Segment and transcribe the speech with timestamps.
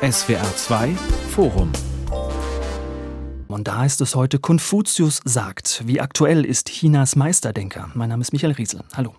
[0.00, 0.94] SWR 2
[1.30, 1.72] Forum
[3.48, 7.90] und da heißt es heute, Konfuzius sagt, wie aktuell ist Chinas Meisterdenker.
[7.94, 8.84] Mein Name ist Michael Riesel.
[8.94, 9.16] Hallo.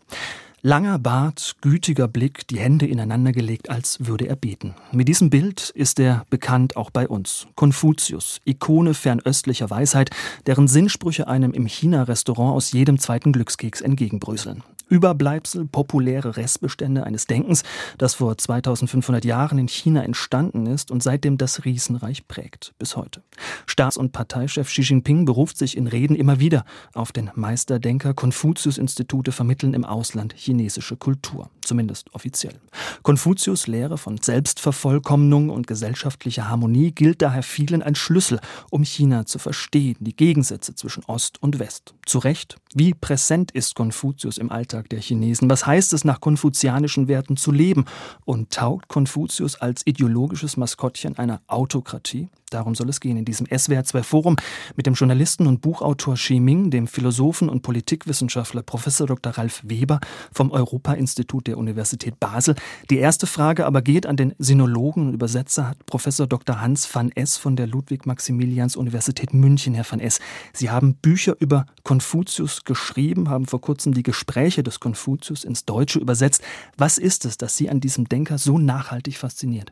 [0.61, 4.75] Langer Bart, gütiger Blick, die Hände ineinandergelegt, als würde er beten.
[4.93, 7.47] Mit diesem Bild ist er bekannt auch bei uns.
[7.55, 10.11] Konfuzius, Ikone fernöstlicher Weisheit,
[10.45, 14.63] deren Sinnsprüche einem im China-Restaurant aus jedem zweiten Glückskeks entgegenbröseln.
[14.89, 17.63] Überbleibsel, populäre Restbestände eines Denkens,
[17.97, 23.21] das vor 2500 Jahren in China entstanden ist und seitdem das Riesenreich prägt, bis heute.
[23.65, 28.13] Staats- und Parteichef Xi Jinping beruft sich in Reden immer wieder auf den Meisterdenker.
[28.13, 32.55] Konfuzius-Institute vermitteln im Ausland chinesische Kultur, zumindest offiziell.
[33.03, 39.37] Konfuzius Lehre von Selbstvervollkommnung und gesellschaftlicher Harmonie gilt daher vielen als Schlüssel, um China zu
[39.37, 41.93] verstehen, die Gegensätze zwischen Ost und West.
[42.05, 45.49] Zu Recht, wie präsent ist Konfuzius im Alltag der Chinesen?
[45.49, 47.85] Was heißt es, nach konfuzianischen Werten zu leben?
[48.25, 52.29] Und taugt Konfuzius als ideologisches Maskottchen einer Autokratie?
[52.49, 54.35] Darum soll es gehen in diesem SWR2 Forum
[54.75, 59.33] mit dem Journalisten und Buchautor Xi Ming, dem Philosophen und Politikwissenschaftler Professor Dr.
[59.33, 59.99] Ralf Weber
[60.31, 62.55] vom Europa-Institut der Universität Basel.
[62.89, 66.61] Die erste Frage aber geht an den Sinologen und Übersetzer hat Professor Dr.
[66.61, 67.37] Hans van S.
[67.37, 69.73] von der Ludwig-Maximilians-Universität München.
[69.73, 70.19] Herr van S.,
[70.53, 75.99] Sie haben Bücher über Konfuzius geschrieben, haben vor kurzem die Gespräche des Konfuzius ins Deutsche
[75.99, 76.41] übersetzt.
[76.77, 79.71] Was ist es, das Sie an diesem Denker so nachhaltig fasziniert?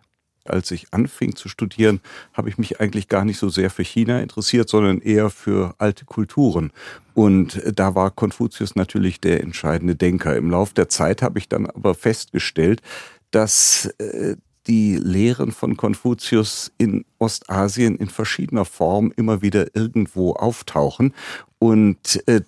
[0.50, 2.02] Als ich anfing zu studieren,
[2.34, 6.06] habe ich mich eigentlich gar nicht so sehr für China interessiert, sondern eher für alte
[6.06, 6.72] Kulturen.
[7.14, 10.36] Und da war Konfuzius natürlich der entscheidende Denker.
[10.36, 12.82] Im Lauf der Zeit habe ich dann aber festgestellt,
[13.32, 14.36] dass äh,
[14.68, 21.14] die Lehren von Konfuzius in Ostasien in verschiedener Form immer wieder irgendwo auftauchen.
[21.60, 22.42] Und äh,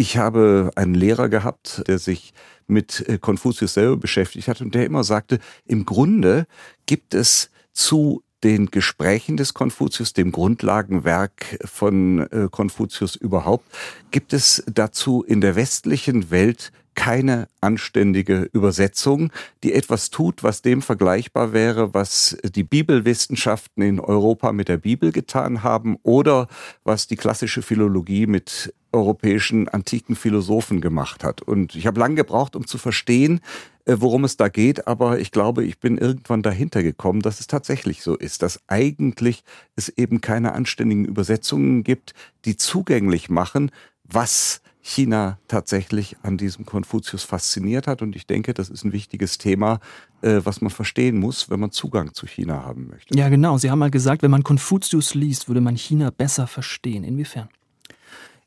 [0.00, 2.32] ich habe einen Lehrer gehabt, der sich
[2.66, 6.46] mit äh, Konfuzius selber beschäftigt hat und der immer sagte, im Grunde
[6.86, 13.66] gibt es zu den Gesprächen des Konfuzius, dem Grundlagenwerk von äh, Konfuzius überhaupt,
[14.10, 19.30] gibt es dazu in der westlichen Welt keine anständige Übersetzung,
[19.62, 25.12] die etwas tut, was dem vergleichbar wäre, was die Bibelwissenschaften in Europa mit der Bibel
[25.12, 26.48] getan haben oder
[26.84, 31.42] was die klassische Philologie mit europäischen antiken Philosophen gemacht hat.
[31.42, 33.40] Und ich habe lange gebraucht, um zu verstehen,
[33.84, 37.46] äh, worum es da geht, aber ich glaube, ich bin irgendwann dahinter gekommen, dass es
[37.46, 39.42] tatsächlich so ist, dass eigentlich
[39.76, 42.14] es eben keine anständigen Übersetzungen gibt,
[42.44, 43.70] die zugänglich machen,
[44.04, 48.02] was China tatsächlich an diesem Konfuzius fasziniert hat.
[48.02, 49.78] Und ich denke, das ist ein wichtiges Thema,
[50.22, 53.16] äh, was man verstehen muss, wenn man Zugang zu China haben möchte.
[53.16, 53.58] Ja, genau.
[53.58, 57.04] Sie haben mal gesagt, wenn man Konfuzius liest, würde man China besser verstehen.
[57.04, 57.48] Inwiefern?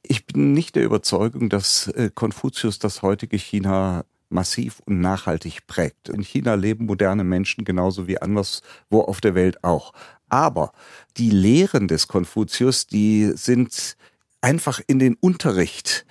[0.03, 6.09] Ich bin nicht der Überzeugung, dass äh, Konfuzius das heutige China massiv und nachhaltig prägt.
[6.09, 9.94] In China leben moderne Menschen genauso wie anderswo auf der Welt auch.
[10.28, 10.74] Aber
[11.18, 13.96] die Lehren des Konfuzius, die sind
[14.41, 16.06] einfach in den Unterricht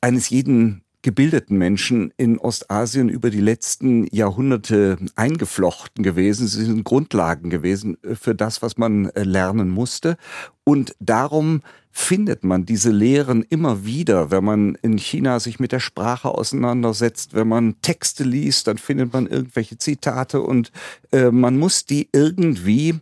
[0.00, 6.46] eines jeden gebildeten Menschen in Ostasien über die letzten Jahrhunderte eingeflochten gewesen.
[6.46, 10.18] Sie sind Grundlagen gewesen für das, was man äh, lernen musste.
[10.64, 15.80] Und darum findet man diese Lehren immer wieder, wenn man in China sich mit der
[15.80, 20.72] Sprache auseinandersetzt, wenn man Texte liest, dann findet man irgendwelche Zitate und
[21.10, 22.96] äh, man muss die irgendwie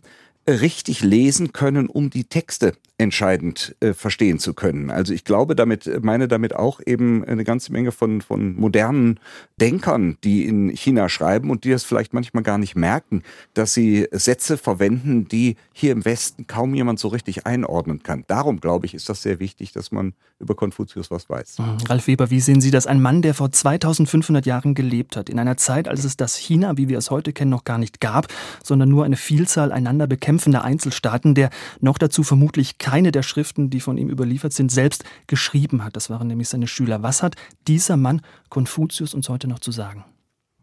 [0.47, 4.89] richtig lesen können, um die Texte entscheidend äh, verstehen zu können.
[4.89, 9.19] Also ich glaube damit, meine damit auch eben eine ganze Menge von, von modernen
[9.61, 13.21] Denkern, die in China schreiben und die das vielleicht manchmal gar nicht merken,
[13.53, 18.23] dass sie Sätze verwenden, die hier im Westen kaum jemand so richtig einordnen kann.
[18.27, 21.59] Darum glaube ich, ist das sehr wichtig, dass man über Konfuzius was weiß.
[21.59, 21.77] Mhm.
[21.87, 22.87] Ralf Weber, wie sehen Sie das?
[22.87, 26.77] Ein Mann, der vor 2500 Jahren gelebt hat, in einer Zeit, als es das China,
[26.77, 28.27] wie wir es heute kennen, noch gar nicht gab,
[28.63, 31.49] sondern nur eine Vielzahl einander bekämpfender Einzelstaaten, der
[31.79, 35.97] noch dazu vermutlich keine der Schriften, die von ihm überliefert sind, selbst geschrieben hat.
[35.97, 37.03] Das waren nämlich seine Schüler.
[37.03, 37.35] Was hat
[37.67, 40.05] dieser Mann Konfuzius uns heute noch zu sagen?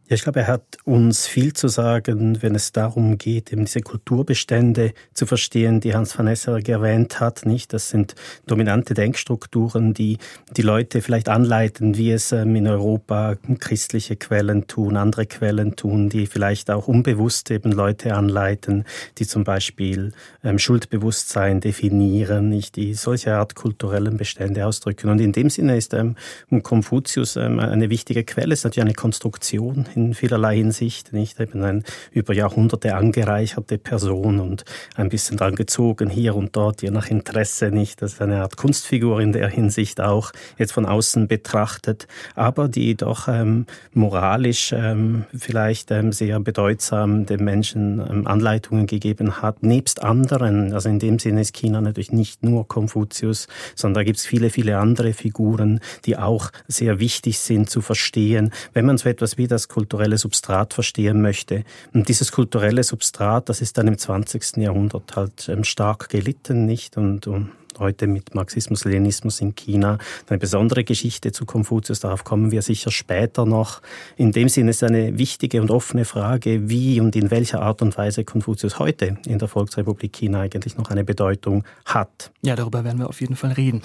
[0.06, 3.80] Ja, ich glaube, er hat uns viel zu sagen, wenn es darum geht, eben diese
[3.80, 7.72] Kulturbestände zu verstehen, die Hans van Esser erwähnt hat, nicht?
[7.72, 8.14] Das sind
[8.46, 10.18] dominante Denkstrukturen, die
[10.58, 16.10] die Leute vielleicht anleiten, wie es ähm, in Europa christliche Quellen tun, andere Quellen tun,
[16.10, 18.84] die vielleicht auch unbewusst eben Leute anleiten,
[19.16, 20.12] die zum Beispiel
[20.42, 22.76] ähm, Schuldbewusstsein definieren, nicht?
[22.76, 25.08] Die solche Art kulturellen Bestände ausdrücken.
[25.08, 26.16] Und in dem Sinne ist ähm,
[26.62, 31.62] Konfuzius ähm, eine wichtige Quelle, es ist natürlich eine Konstruktion in vielerlei Hinsicht, nicht eben
[31.62, 34.64] ein über Jahrhunderte angereicherte Person und
[34.94, 38.02] ein bisschen dran gezogen hier und dort, je nach Interesse, nicht.
[38.02, 42.94] Das ist eine Art Kunstfigur in der Hinsicht auch, jetzt von außen betrachtet, aber die
[42.94, 50.02] doch ähm, moralisch ähm, vielleicht ähm, sehr bedeutsam den Menschen ähm, Anleitungen gegeben hat, nebst
[50.02, 50.72] anderen.
[50.72, 54.50] Also in dem Sinne ist China natürlich nicht nur Konfuzius, sondern da gibt es viele,
[54.50, 59.46] viele andere Figuren, die auch sehr wichtig sind zu verstehen, wenn man so etwas wie
[59.46, 61.64] das kulturelle Substrat verstehen möchte.
[61.92, 64.56] Und dieses kulturelle Substrat, das ist dann im 20.
[64.56, 66.96] Jahrhundert halt ähm, stark gelitten, nicht?
[66.96, 69.98] Und, und heute mit Marxismus, Leninismus in China.
[70.28, 73.82] Eine besondere Geschichte zu Konfuzius, darauf kommen wir sicher später noch.
[74.16, 77.96] In dem Sinne ist eine wichtige und offene Frage, wie und in welcher Art und
[77.96, 82.30] Weise Konfuzius heute in der Volksrepublik China eigentlich noch eine Bedeutung hat.
[82.42, 83.82] Ja, darüber werden wir auf jeden Fall reden.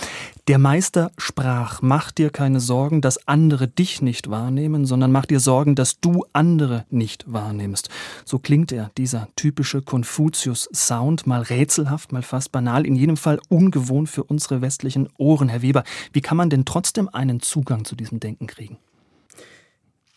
[0.48, 5.40] Der Meister sprach, mach dir keine Sorgen, dass andere dich nicht wahrnehmen, sondern mach dir
[5.40, 7.90] Sorgen, dass du andere nicht wahrnimmst.
[8.26, 13.79] So klingt er, dieser typische Konfuzius-Sound, mal rätselhaft, mal fast banal, in jedem Fall ungewöhnlich
[13.80, 15.84] ungewohnt für unsere westlichen Ohren, Herr Weber.
[16.12, 18.78] Wie kann man denn trotzdem einen Zugang zu diesem Denken kriegen?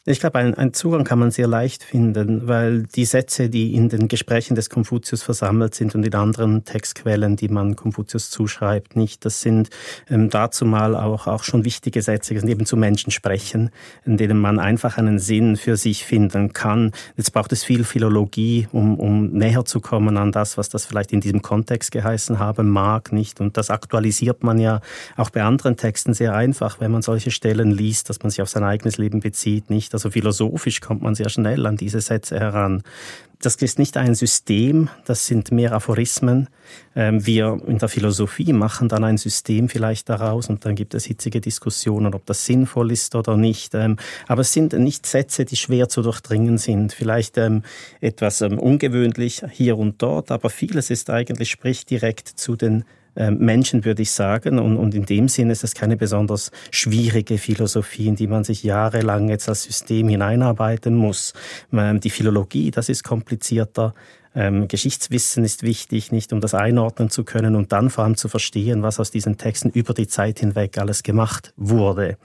[0.05, 4.09] Ich glaube, einen Zugang kann man sehr leicht finden, weil die Sätze, die in den
[4.09, 9.43] Gesprächen des Konfuzius versammelt sind und in anderen Textquellen, die man Konfuzius zuschreibt, nicht, das
[9.43, 9.71] sind
[10.11, 13.71] ähm, dazu mal auch, auch schon wichtige Sätze, die eben zu Menschen sprechen,
[14.05, 16.91] in denen man einfach einen Sinn für sich finden kann.
[17.17, 21.13] Jetzt braucht es viel Philologie, um, um näher zu kommen an das, was das vielleicht
[21.13, 23.41] in diesem Kontext geheißen haben mag, nicht?
[23.41, 24.81] Und das aktualisiert man ja
[25.17, 28.49] auch bei anderen Texten sehr einfach, wenn man solche Stellen liest, dass man sich auf
[28.49, 29.92] sein eigenes Leben bezieht, nicht?
[29.95, 32.83] Also philosophisch kommt man sehr schnell an diese Sätze heran.
[33.41, 36.49] Das ist nicht ein System, das sind mehr Aphorismen.
[36.95, 41.07] Ähm, wir in der Philosophie machen dann ein System vielleicht daraus und dann gibt es
[41.07, 43.75] hitzige Diskussionen, ob das sinnvoll ist oder nicht.
[43.75, 43.97] Ähm,
[44.29, 46.93] aber es sind nicht Sätze, die schwer zu durchdringen sind.
[46.93, 47.63] Vielleicht ähm,
[48.01, 54.03] etwas ungewöhnlich hier und dort, aber vieles ist eigentlich, spricht direkt zu den Menschen, würde
[54.03, 54.59] ich sagen.
[54.59, 58.63] Und, und in dem Sinne ist es keine besonders schwierige Philosophie, in die man sich
[58.63, 61.35] jahrelang jetzt als System hineinarbeiten muss.
[61.73, 63.95] Ähm, die Philologie, das ist komplizierter.
[64.35, 68.29] Ähm, Geschichtswissen ist wichtig, nicht um das einordnen zu können und dann vor allem zu
[68.29, 72.17] verstehen, was aus diesen Texten über die Zeit hinweg alles gemacht wurde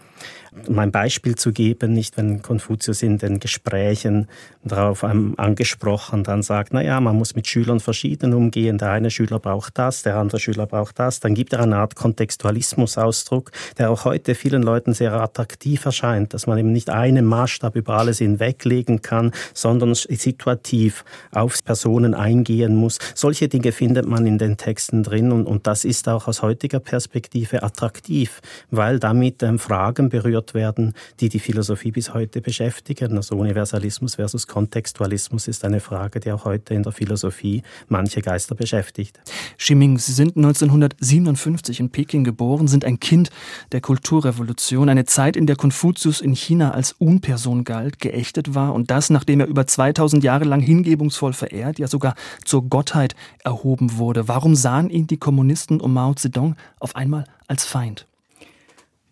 [0.67, 4.27] um ein Beispiel zu geben, nicht wenn Konfuzius in den Gesprächen
[4.63, 8.77] darauf angesprochen dann sagt, na ja, man muss mit Schülern verschieden umgehen.
[8.77, 11.19] Der eine Schüler braucht das, der andere Schüler braucht das.
[11.19, 16.47] Dann gibt er eine Art Kontextualismusausdruck, der auch heute vielen Leuten sehr attraktiv erscheint, dass
[16.47, 22.99] man eben nicht einen Maßstab über alles hinweglegen kann, sondern situativ auf Personen eingehen muss.
[23.15, 26.79] Solche Dinge findet man in den Texten drin und, und das ist auch aus heutiger
[26.79, 28.41] Perspektive attraktiv,
[28.71, 33.15] weil damit ähm, Fragen berührt werden, die die Philosophie bis heute beschäftigen.
[33.17, 38.55] Also Universalismus versus Kontextualismus ist eine Frage, die auch heute in der Philosophie manche Geister
[38.55, 39.19] beschäftigt.
[39.57, 43.29] Ximing, Sie sind 1957 in Peking geboren, sind ein Kind
[43.71, 48.91] der Kulturrevolution, eine Zeit, in der Konfuzius in China als Unperson galt, geächtet war und
[48.91, 54.27] das, nachdem er über 2000 Jahre lang hingebungsvoll verehrt, ja sogar zur Gottheit erhoben wurde.
[54.27, 58.07] Warum sahen ihn die Kommunisten um Mao Zedong auf einmal als Feind?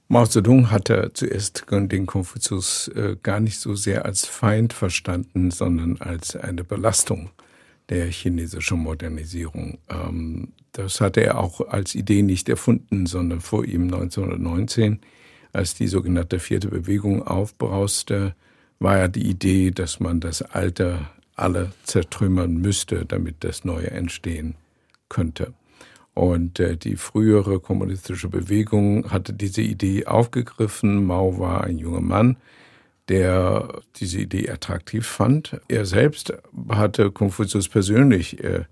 [0.08, 5.98] Mao Zedong hatte zuerst den Konfuzius äh, gar nicht so sehr als Feind verstanden, sondern
[6.00, 7.32] als eine Belastung
[7.90, 9.80] der chinesischen Modernisierung.
[9.90, 15.00] Ähm, das hatte er auch als Idee nicht erfunden, sondern vor ihm 1919,
[15.54, 18.36] als die sogenannte vierte Bewegung aufbrauste,
[18.80, 24.56] war ja die Idee, dass man das Alte alle zertrümmern müsste, damit das Neue entstehen
[25.10, 25.54] könnte.
[26.14, 31.06] Und äh, die frühere kommunistische Bewegung hatte diese Idee aufgegriffen.
[31.06, 32.38] Mao war ein junger Mann,
[33.10, 35.60] der diese Idee attraktiv fand.
[35.68, 36.34] Er selbst
[36.70, 38.64] hatte Konfuzius persönlich äh,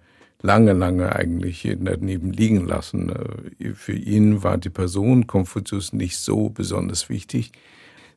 [0.42, 3.10] lange, lange eigentlich daneben liegen lassen.
[3.60, 7.52] Äh, für ihn war die Person Konfuzius nicht so besonders wichtig.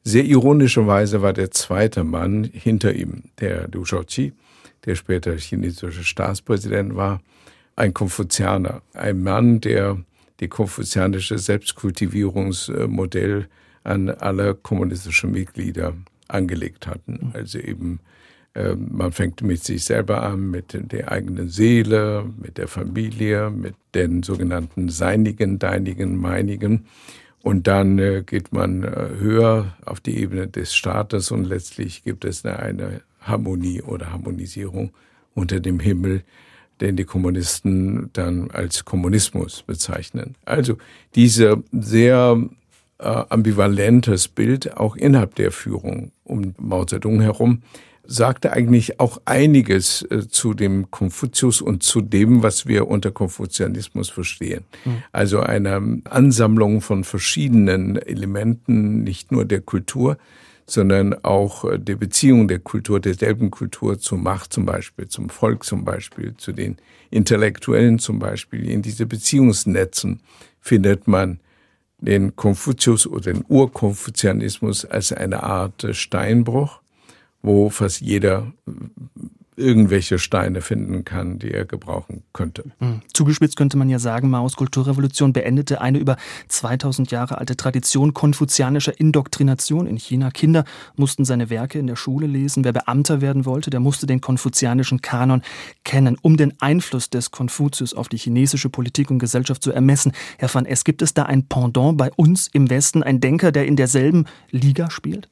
[0.05, 4.35] Sehr ironischerweise war der zweite Mann hinter ihm, der Liu Shaoqi,
[4.87, 7.21] der später chinesische Staatspräsident war,
[7.75, 9.99] ein Konfuzianer, ein Mann, der
[10.41, 13.49] die konfuzianische Selbstkultivierungsmodell
[13.85, 15.95] an alle kommunistischen Mitglieder
[16.29, 17.31] angelegt hatten.
[17.35, 18.01] Also eben,
[18.55, 23.75] äh, man fängt mit sich selber an, mit der eigenen Seele, mit der Familie, mit
[23.95, 26.87] den sogenannten Seinigen, Deinigen, Meinigen.
[27.43, 32.25] Und dann äh, geht man äh, höher auf die Ebene des Staates und letztlich gibt
[32.25, 34.91] es eine Harmonie oder Harmonisierung
[35.35, 36.23] unter dem Himmel,
[36.81, 40.35] den die Kommunisten dann als Kommunismus bezeichnen.
[40.45, 40.77] Also
[41.15, 42.39] diese sehr
[42.99, 47.63] äh, ambivalentes Bild auch innerhalb der Führung um Mao Zedong herum
[48.09, 54.11] sagte eigentlich auch einiges äh, zu dem Konfuzius und zu dem, was wir unter Konfuzianismus
[54.11, 54.65] verstehen.
[54.85, 55.03] Mhm.
[55.13, 60.19] Also eine Ansammlung von verschiedenen Elementen, nicht nur der Kultur,
[60.67, 65.65] sondern auch äh, der Beziehung der Kultur, derselben Kultur zur Macht zum Beispiel, zum Volk
[65.65, 66.77] zum Beispiel, zu den
[67.11, 68.69] Intellektuellen zum Beispiel.
[68.69, 70.21] In diese Beziehungsnetzen
[70.61, 71.41] findet man
[71.99, 76.81] den Konfuzius oder den Urkonfuzianismus als eine Art Steinbruch
[77.47, 78.53] wo fast jeder
[79.57, 82.65] irgendwelche Steine finden kann, die er gebrauchen könnte.
[82.79, 83.03] Hm.
[83.13, 86.17] Zugespitzt könnte man ja sagen, Maos Kulturrevolution beendete eine über
[86.49, 90.31] 2000 Jahre alte Tradition konfuzianischer Indoktrination in China.
[90.31, 90.65] Kinder
[90.97, 92.65] mussten seine Werke in der Schule lesen.
[92.65, 95.43] Wer Beamter werden wollte, der musste den konfuzianischen Kanon
[95.85, 100.13] kennen, um den Einfluss des Konfuzius auf die chinesische Politik und Gesellschaft zu ermessen.
[100.39, 103.67] Herr van Es, gibt es da ein Pendant bei uns im Westen, ein Denker, der
[103.67, 105.29] in derselben Liga spielt?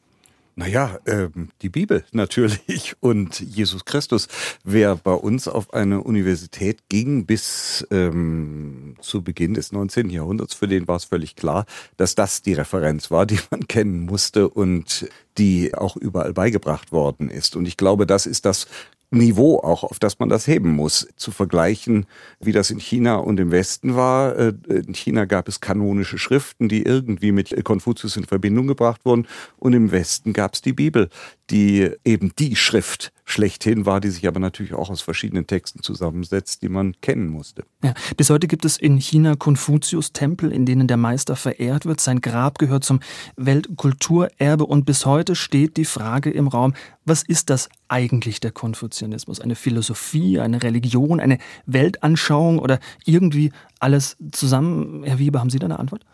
[0.57, 4.29] Naja, ähm, die Bibel natürlich und Jesus Christus.
[4.63, 10.11] Wer bei uns auf eine Universität ging bis ähm, zu Beginn des 19.
[10.11, 14.01] Jahrhunderts, für den war es völlig klar, dass das die Referenz war, die man kennen
[14.01, 15.09] musste und
[15.39, 17.57] die auch überall beigebracht worden ist.
[17.57, 18.69] Und ich glaube, das ist das
[19.14, 21.09] Niveau auch, auf das man das heben muss.
[21.16, 22.06] Zu vergleichen,
[22.40, 24.37] wie das in China und im Westen war.
[24.37, 29.26] Äh, in China gab es kanonische Schriften, die irgendwie mit Konfuzius in Verbindung gebracht wurden.
[29.56, 31.09] Und im Westen gab es die Bibel,
[31.50, 36.62] die eben die Schrift schlechthin war, die sich aber natürlich auch aus verschiedenen Texten zusammensetzt,
[36.62, 37.64] die man kennen musste.
[37.83, 42.00] Ja, bis heute gibt es in China Konfuzius-Tempel, in denen der Meister verehrt wird.
[42.00, 43.00] Sein Grab gehört zum
[43.37, 46.75] Weltkulturerbe und bis heute steht die Frage im Raum,
[47.07, 49.40] was ist das eigentlich der Konfuzianismus?
[49.40, 55.02] Eine Philosophie, eine Religion, eine Weltanschauung oder irgendwie alles zusammen?
[55.04, 56.04] Herr Wieber, haben Sie da eine Antwort?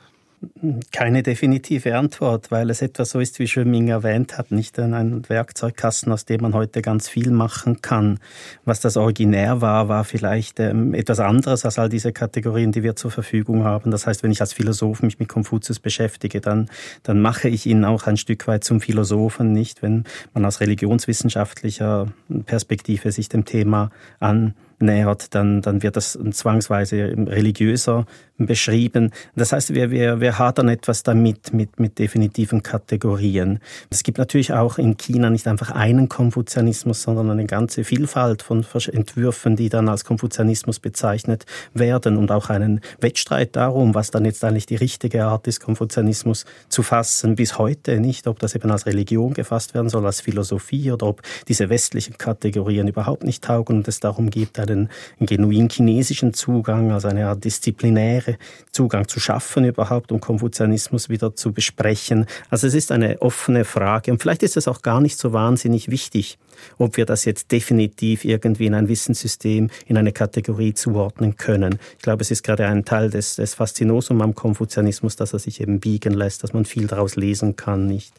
[0.91, 6.11] Keine definitive Antwort, weil es etwas so ist, wie Schwimming erwähnt hat, nicht ein Werkzeugkasten,
[6.13, 8.19] aus dem man heute ganz viel machen kann.
[8.65, 12.97] Was das Originär war, war vielleicht ähm, etwas anderes als all diese Kategorien, die wir
[12.97, 13.91] zur Verfügung haben.
[13.91, 16.71] Das heißt, wenn ich als Philosoph mich mit Konfuzius beschäftige, dann,
[17.03, 19.83] dann mache ich ihn auch ein Stück weit zum Philosophen, nicht?
[19.83, 22.07] Wenn man aus religionswissenschaftlicher
[22.47, 28.07] Perspektive sich dem Thema an nähert, dann, dann wird das zwangsweise religiöser
[28.47, 29.13] beschrieben.
[29.37, 33.61] Das heißt, wir, wir, wir hadern etwas damit, mit, mit definitiven Kategorien.
[33.91, 38.65] Es gibt natürlich auch in China nicht einfach einen Konfuzianismus, sondern eine ganze Vielfalt von
[38.93, 41.45] Entwürfen, die dann als Konfuzianismus bezeichnet
[41.75, 46.45] werden und auch einen Wettstreit darum, was dann jetzt eigentlich die richtige Art ist, Konfuzianismus
[46.69, 50.93] zu fassen, bis heute nicht, ob das eben als Religion gefasst werden soll, als Philosophie
[50.93, 54.89] oder ob diese westlichen Kategorien überhaupt nicht taugen und es darum gibt, einen
[55.21, 58.37] genuin chinesischen Zugang, also eine Art disziplinäre
[58.73, 62.27] Zugang zu schaffen überhaupt, um Konfuzianismus wieder zu besprechen.
[62.49, 65.91] Also es ist eine offene Frage und vielleicht ist es auch gar nicht so wahnsinnig
[65.91, 66.39] wichtig,
[66.79, 71.79] ob wir das jetzt definitiv irgendwie in ein Wissenssystem, in eine Kategorie zuordnen können.
[71.97, 75.61] Ich glaube, es ist gerade ein Teil des, des Faszinosum am Konfuzianismus, dass er sich
[75.61, 78.13] eben biegen lässt, dass man viel daraus lesen kann, nicht?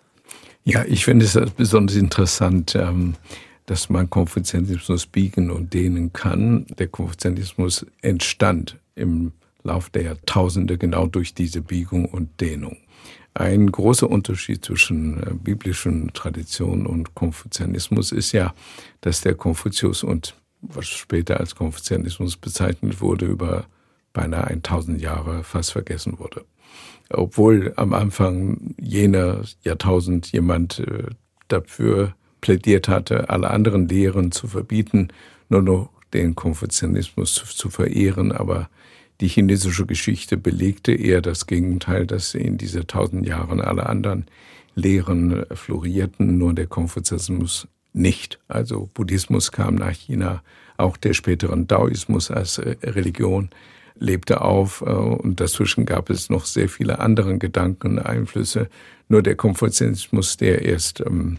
[0.64, 2.76] Ja, ich finde es besonders interessant.
[2.76, 3.16] Ähm
[3.66, 6.66] dass man Konfuzianismus biegen und dehnen kann.
[6.78, 9.32] Der Konfuzianismus entstand im
[9.64, 12.78] Lauf der Jahrtausende genau durch diese Biegung und Dehnung.
[13.34, 18.54] Ein großer Unterschied zwischen äh, biblischen Tradition und Konfuzianismus ist ja,
[19.02, 23.66] dass der Konfuzius und was später als Konfuzianismus bezeichnet wurde, über
[24.14, 26.44] beinahe 1000 Jahre fast vergessen wurde.
[27.10, 31.06] Obwohl am Anfang jener Jahrtausend jemand äh,
[31.48, 35.10] dafür plädiert hatte, alle anderen Lehren zu verbieten,
[35.50, 38.70] nur noch den Konfuzianismus zu verehren, aber
[39.22, 44.26] die chinesische Geschichte belegte eher das Gegenteil, dass in diese tausend Jahren alle anderen
[44.74, 48.40] Lehren florierten, nur der Konfuzianismus nicht.
[48.48, 50.42] Also Buddhismus kam nach China,
[50.78, 53.50] auch der späteren Daoismus als Religion
[54.02, 58.68] lebte auf äh, und dazwischen gab es noch sehr viele andere Gedanken, Einflüsse.
[59.08, 61.38] Nur der Konfuzianismus, der erst ähm,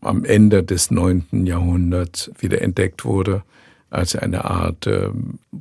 [0.00, 3.42] am Ende des neunten Jahrhunderts wieder entdeckt wurde
[3.90, 5.10] als eine Art äh,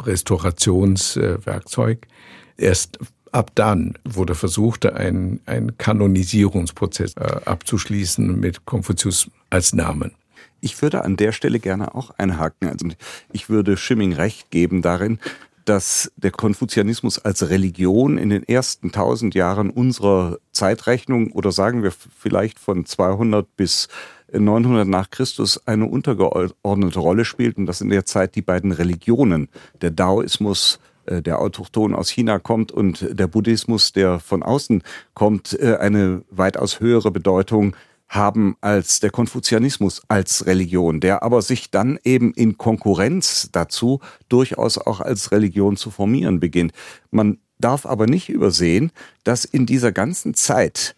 [0.02, 2.06] Restaurationswerkzeug.
[2.06, 3.00] Äh, Erst
[3.32, 10.12] ab dann wurde versucht, ein, ein Kanonisierungsprozess äh, abzuschließen mit Konfuzius als Namen.
[10.60, 12.68] Ich würde an der Stelle gerne auch einhaken.
[12.68, 12.88] Also
[13.32, 15.20] ich würde Schimming recht geben darin,
[15.66, 21.92] dass der Konfuzianismus als Religion in den ersten tausend Jahren unserer Zeitrechnung oder sagen wir
[21.92, 23.88] vielleicht von 200 bis
[24.32, 29.50] 900 nach Christus eine untergeordnete Rolle spielt und dass in der Zeit die beiden Religionen,
[29.82, 35.58] der Daoismus äh, der Autochton aus China kommt und der Buddhismus, der von außen kommt,
[35.60, 37.76] äh, eine weitaus höhere Bedeutung
[38.10, 44.78] haben als der Konfuzianismus als Religion, der aber sich dann eben in Konkurrenz dazu durchaus
[44.78, 46.72] auch als Religion zu formieren beginnt.
[47.12, 48.92] Man darf aber nicht übersehen,
[49.24, 50.96] dass in dieser ganzen Zeit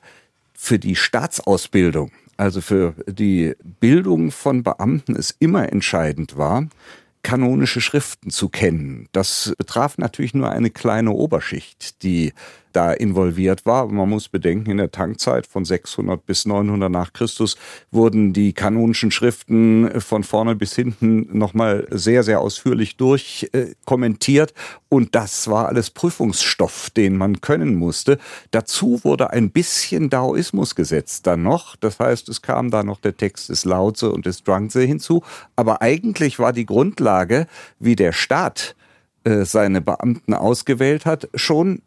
[0.54, 6.68] für die Staatsausbildung, also für die Bildung von Beamten es immer entscheidend war,
[7.22, 9.10] kanonische Schriften zu kennen.
[9.12, 12.32] Das betraf natürlich nur eine kleine Oberschicht, die
[12.74, 13.88] da involviert war.
[13.88, 17.58] Man muss bedenken, in der Tankzeit von 600 bis 900 nach Christus
[17.92, 24.54] wurden die kanonischen Schriften von vorne bis hinten nochmal sehr, sehr ausführlich durchkommentiert.
[24.90, 28.18] Und das war alles Prüfungsstoff, den man können musste.
[28.52, 31.76] Dazu wurde ein bisschen Daoismus gesetzt dann noch.
[31.76, 35.24] Das heißt, es kam da noch der Text des Laozi und des Zhuangzi hinzu.
[35.56, 37.48] Aber eigentlich war die Grundlage,
[37.80, 38.76] wie der Staat
[39.24, 41.82] äh, seine Beamten ausgewählt hat, schon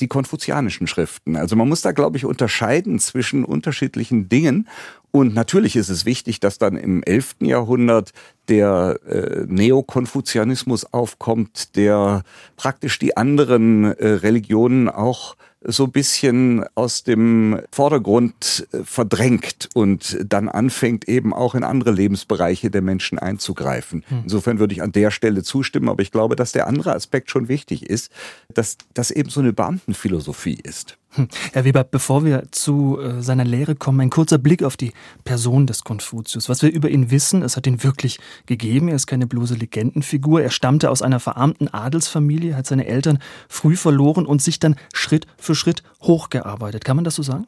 [0.00, 1.36] die konfuzianischen Schriften.
[1.36, 4.68] Also man muss da, glaube ich, unterscheiden zwischen unterschiedlichen Dingen.
[5.10, 7.36] Und natürlich ist es wichtig, dass dann im 11.
[7.40, 8.12] Jahrhundert
[8.48, 12.22] der äh, Neokonfuzianismus aufkommt, der
[12.56, 20.18] praktisch die anderen äh, Religionen auch so ein bisschen aus dem Vordergrund äh, verdrängt und
[20.26, 24.04] dann anfängt eben auch in andere Lebensbereiche der Menschen einzugreifen.
[24.08, 24.20] Hm.
[24.24, 27.48] Insofern würde ich an der Stelle zustimmen, aber ich glaube, dass der andere Aspekt schon
[27.48, 28.10] wichtig ist,
[28.52, 30.96] dass das eben so eine Beamtenphilosophie ist.
[31.52, 34.92] Herr Weber, bevor wir zu äh, seiner Lehre kommen, ein kurzer Blick auf die
[35.24, 36.48] Person des Konfuzius.
[36.48, 38.88] Was wir über ihn wissen, es hat ihn wirklich gegeben.
[38.88, 40.42] Er ist keine bloße Legendenfigur.
[40.42, 43.18] Er stammte aus einer verarmten Adelsfamilie, hat seine Eltern
[43.48, 46.84] früh verloren und sich dann Schritt für Schritt hochgearbeitet.
[46.84, 47.46] Kann man das so sagen?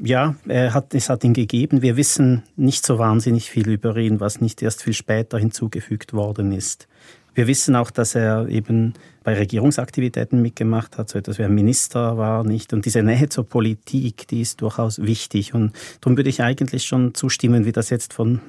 [0.00, 1.82] Ja, er hat, es hat ihn gegeben.
[1.82, 6.52] Wir wissen nicht so wahnsinnig viel über ihn, was nicht erst viel später hinzugefügt worden
[6.52, 6.86] ist.
[7.34, 8.94] Wir wissen auch, dass er eben
[9.28, 12.72] bei Regierungsaktivitäten mitgemacht hat, so etwas wie ein Minister war, nicht?
[12.72, 15.52] Und diese Nähe zur Politik, die ist durchaus wichtig.
[15.52, 18.40] Und darum würde ich eigentlich schon zustimmen, wie das jetzt von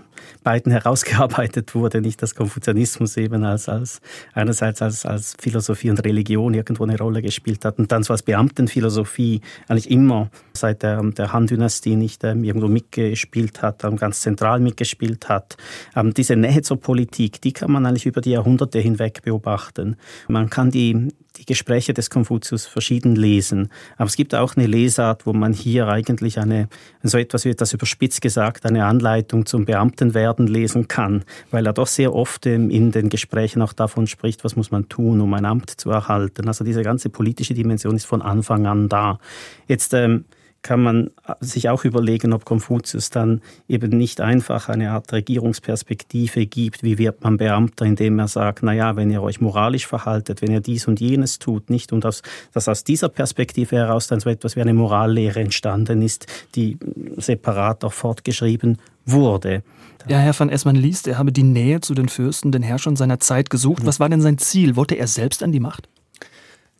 [0.44, 4.00] beiden herausgearbeitet wurde, nicht, dass Konfuzianismus eben als, als
[4.34, 8.24] einerseits als, als Philosophie und Religion irgendwo eine Rolle gespielt hat und dann so als
[8.24, 14.60] Beamtenphilosophie eigentlich immer seit der, der Han-Dynastie nicht ähm, irgendwo mitgespielt hat, ähm, ganz zentral
[14.60, 15.58] mitgespielt hat.
[15.96, 19.98] Ähm, diese Nähe zur Politik, die kann man eigentlich über die Jahrhunderte hinweg beobachten.
[20.28, 23.70] Man kann die, die Gespräche des Konfuzius verschieden lesen.
[23.98, 26.68] Aber es gibt auch eine Lesart, wo man hier eigentlich eine,
[27.04, 31.88] so etwas wie das überspitzt gesagt, eine Anleitung zum Beamtenwerden lesen kann, weil er doch
[31.88, 35.70] sehr oft in den Gesprächen auch davon spricht, was muss man tun, um ein Amt
[35.72, 36.48] zu erhalten.
[36.48, 39.20] Also diese ganze politische Dimension ist von Anfang an da.
[39.68, 40.26] Jetzt, ähm,
[40.62, 46.84] kann man sich auch überlegen, ob Konfuzius dann eben nicht einfach eine Art Regierungsperspektive gibt,
[46.84, 50.52] wie wird man Beamter, indem er sagt, na ja, wenn ihr euch moralisch verhaltet, wenn
[50.52, 52.22] ihr dies und jenes tut, nicht und dass,
[52.54, 56.78] dass aus dieser Perspektive heraus dann so etwas wie eine Morallehre entstanden ist, die
[57.18, 59.64] separat auch fortgeschrieben wurde.
[60.08, 63.20] Ja, Herr van Essmann liest, er habe die Nähe zu den Fürsten, den Herrschern seiner
[63.20, 63.86] Zeit gesucht.
[63.86, 64.76] Was war denn sein Ziel?
[64.76, 65.90] Wollte er selbst an die Macht?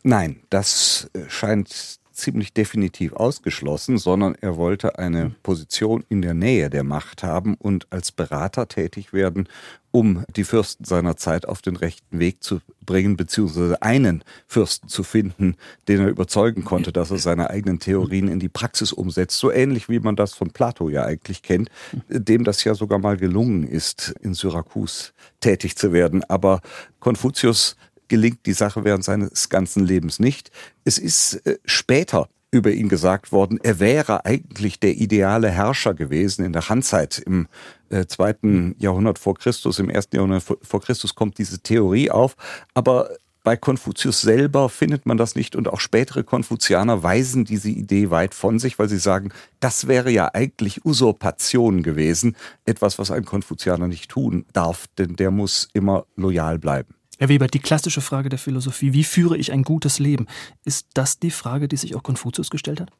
[0.02, 6.84] Nein, das scheint ziemlich definitiv ausgeschlossen, sondern er wollte eine Position in der Nähe der
[6.84, 9.48] Macht haben und als Berater tätig werden,
[9.90, 15.02] um die Fürsten seiner Zeit auf den rechten Weg zu bringen, beziehungsweise einen Fürsten zu
[15.02, 15.56] finden,
[15.88, 19.38] den er überzeugen konnte, dass er seine eigenen Theorien in die Praxis umsetzt.
[19.38, 21.70] So ähnlich wie man das von Plato ja eigentlich kennt,
[22.08, 26.22] dem das ja sogar mal gelungen ist, in Syrakus tätig zu werden.
[26.24, 26.60] Aber
[27.00, 27.76] Konfuzius
[28.10, 30.50] gelingt die Sache während seines ganzen Lebens nicht.
[30.84, 36.44] Es ist äh, später über ihn gesagt worden, er wäre eigentlich der ideale Herrscher gewesen
[36.44, 37.46] in der Handzeit im
[37.90, 42.36] äh, zweiten Jahrhundert vor Christus, im ersten Jahrhundert vor Christus kommt diese Theorie auf,
[42.74, 43.10] aber
[43.42, 48.34] bei Konfuzius selber findet man das nicht und auch spätere Konfuzianer weisen diese Idee weit
[48.34, 53.86] von sich, weil sie sagen, das wäre ja eigentlich Usurpation gewesen, etwas, was ein Konfuzianer
[53.86, 56.94] nicht tun darf, denn der muss immer loyal bleiben.
[57.20, 60.26] Herr Weber, die klassische Frage der Philosophie, wie führe ich ein gutes Leben?
[60.64, 62.90] Ist das die Frage, die sich auch Konfuzius gestellt hat?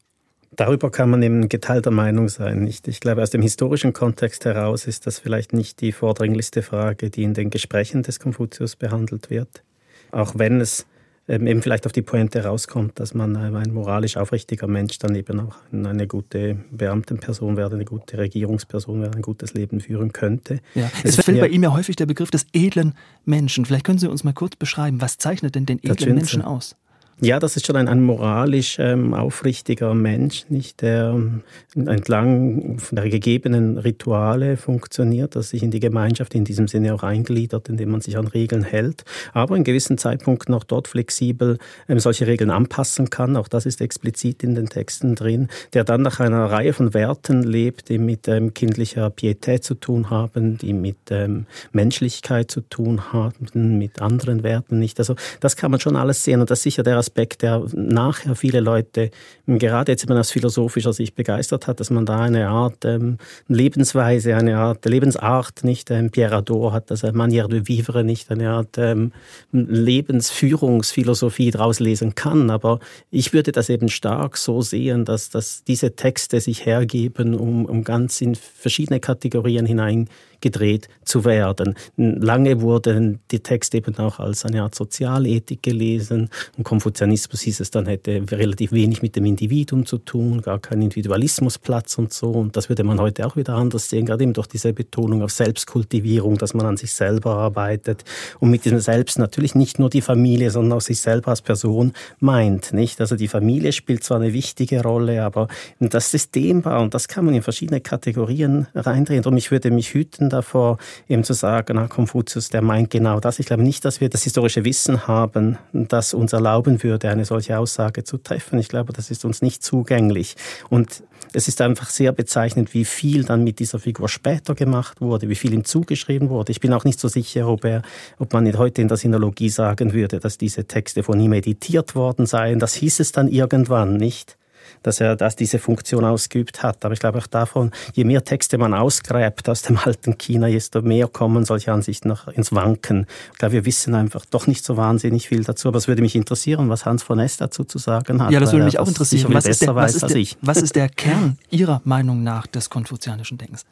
[0.55, 2.63] Darüber kann man eben geteilter Meinung sein.
[2.63, 2.87] Nicht?
[2.87, 7.23] Ich glaube, aus dem historischen Kontext heraus ist das vielleicht nicht die vordringlichste Frage, die
[7.23, 9.63] in den Gesprächen des Konfuzius behandelt wird.
[10.11, 10.85] Auch wenn es
[11.31, 15.41] eben vielleicht auf die Pointe rauskommt, dass man ähm, ein moralisch aufrichtiger Mensch dann eben
[15.41, 20.61] auch eine gute Beamtenperson wäre, eine gute Regierungsperson wäre, ein gutes Leben führen könnte.
[20.75, 20.91] Ja.
[21.05, 23.65] Es, es fällt bei ihm ja häufig der Begriff des edlen Menschen.
[23.65, 26.77] Vielleicht können Sie uns mal kurz beschreiben, was zeichnet denn den edlen Menschen aus?
[27.23, 31.43] Ja, das ist schon ein, ein moralisch ähm, aufrichtiger Mensch, nicht der ähm,
[31.75, 37.69] entlang der gegebenen Rituale funktioniert, dass sich in die Gemeinschaft in diesem Sinne auch eingliedert,
[37.69, 39.05] indem man sich an Regeln hält,
[39.35, 41.59] aber in gewissen Zeitpunkten auch dort flexibel
[41.91, 43.37] ähm, solche Regeln anpassen kann.
[43.37, 47.43] Auch das ist explizit in den Texten drin, der dann nach einer Reihe von Werten
[47.43, 53.13] lebt, die mit ähm, kindlicher Pietät zu tun haben, die mit ähm, Menschlichkeit zu tun
[53.13, 54.99] haben, mit anderen Werten nicht.
[54.99, 58.35] Also das kann man schon alles sehen und das ist sicher der Aspekt, der nachher
[58.35, 59.11] viele Leute,
[59.47, 63.19] gerade jetzt, wenn man aus philosophischer Sicht begeistert hat, dass man da eine Art ähm,
[63.49, 68.31] Lebensweise, eine Art Lebensart, nicht ähm, Pierre Ador hat das äh, Manière de vivre, nicht
[68.31, 69.13] eine Art ähm,
[69.53, 72.51] Lebensführungsphilosophie daraus lesen kann.
[72.51, 77.65] Aber ich würde das eben stark so sehen, dass, dass diese Texte sich hergeben, um,
[77.67, 80.09] um ganz in verschiedene Kategorien hinein
[80.41, 81.75] gedreht zu werden.
[81.97, 86.29] Lange wurden die Texte eben auch als eine Art Sozialethik gelesen.
[86.57, 90.83] Und Konfuzianismus hieß es dann, hätte relativ wenig mit dem Individuum zu tun, gar kein
[90.83, 92.31] Individualismusplatz und so.
[92.31, 95.31] Und das würde man heute auch wieder anders sehen, gerade eben durch diese Betonung auf
[95.31, 98.05] Selbstkultivierung, dass man an sich selber arbeitet
[98.39, 101.93] und mit diesem Selbst natürlich nicht nur die Familie, sondern auch sich selber als Person
[102.19, 103.01] meint, nicht?
[103.01, 105.49] Also die Familie spielt zwar eine wichtige Rolle, aber
[105.81, 109.23] das Systembau, und das kann man in verschiedene Kategorien reindrehen.
[109.23, 113.39] Darum ich würde mich hüten, davor, eben zu sagen, na, Konfuzius, der meint genau das.
[113.39, 117.59] Ich glaube nicht, dass wir das historische Wissen haben, das uns erlauben würde, eine solche
[117.59, 118.59] Aussage zu treffen.
[118.59, 120.37] Ich glaube, das ist uns nicht zugänglich.
[120.69, 125.29] Und es ist einfach sehr bezeichnend, wie viel dann mit dieser Figur später gemacht wurde,
[125.29, 126.51] wie viel ihm zugeschrieben wurde.
[126.51, 127.83] Ich bin auch nicht so sicher, ob, er,
[128.19, 132.27] ob man heute in der Sinologie sagen würde, dass diese Texte von ihm editiert worden
[132.27, 132.59] seien.
[132.59, 134.37] Das hieß es dann irgendwann nicht
[134.83, 136.85] dass er das, diese Funktion ausgeübt hat.
[136.85, 140.83] Aber ich glaube auch davon, je mehr Texte man ausgräbt aus dem alten China, desto
[140.83, 143.07] mehr kommen solche Ansichten noch ins Wanken.
[143.33, 145.69] Ich glaube, wir wissen einfach doch nicht so wahnsinnig viel dazu.
[145.69, 148.31] Aber es würde mich interessieren, was Hans von Ness dazu zu sagen hat.
[148.31, 149.33] Ja, das würde mich auch interessieren.
[149.35, 153.39] Was ist, der, was, ist der, was ist der Kern Ihrer Meinung nach des konfuzianischen
[153.39, 153.65] Denkens?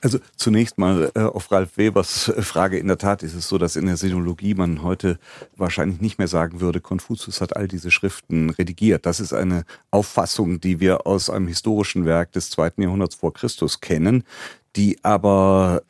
[0.00, 2.78] Also zunächst mal äh, auf Ralf Webers äh, Frage.
[2.78, 5.18] In der Tat ist es so, dass in der Sinologie man heute
[5.56, 9.06] wahrscheinlich nicht mehr sagen würde, Konfuzius hat all diese Schriften redigiert.
[9.06, 13.80] Das ist eine Auffassung, die wir aus einem historischen Werk des zweiten Jahrhunderts vor Christus
[13.80, 14.24] kennen,
[14.76, 15.82] die aber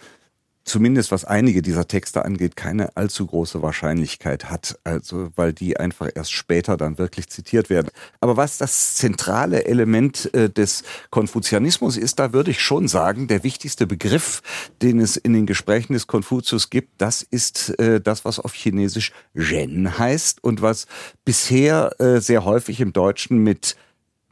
[0.65, 6.09] zumindest was einige dieser Texte angeht, keine allzu große Wahrscheinlichkeit hat, also weil die einfach
[6.15, 7.89] erst später dann wirklich zitiert werden.
[8.21, 13.45] Aber was das zentrale Element äh, des Konfuzianismus ist, da würde ich schon sagen, der
[13.45, 14.43] wichtigste Begriff,
[14.81, 19.13] den es in den Gesprächen des Konfuzius gibt, das ist äh, das, was auf Chinesisch
[19.37, 20.87] Zhen heißt und was
[21.25, 23.77] bisher äh, sehr häufig im Deutschen mit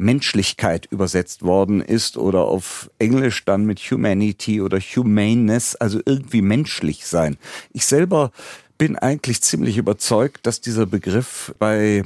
[0.01, 7.07] Menschlichkeit übersetzt worden ist oder auf Englisch dann mit Humanity oder Humaneness, also irgendwie menschlich
[7.07, 7.37] sein.
[7.73, 8.33] Ich selber
[8.79, 12.03] bin eigentlich ziemlich überzeugt, dass dieser Begriff bei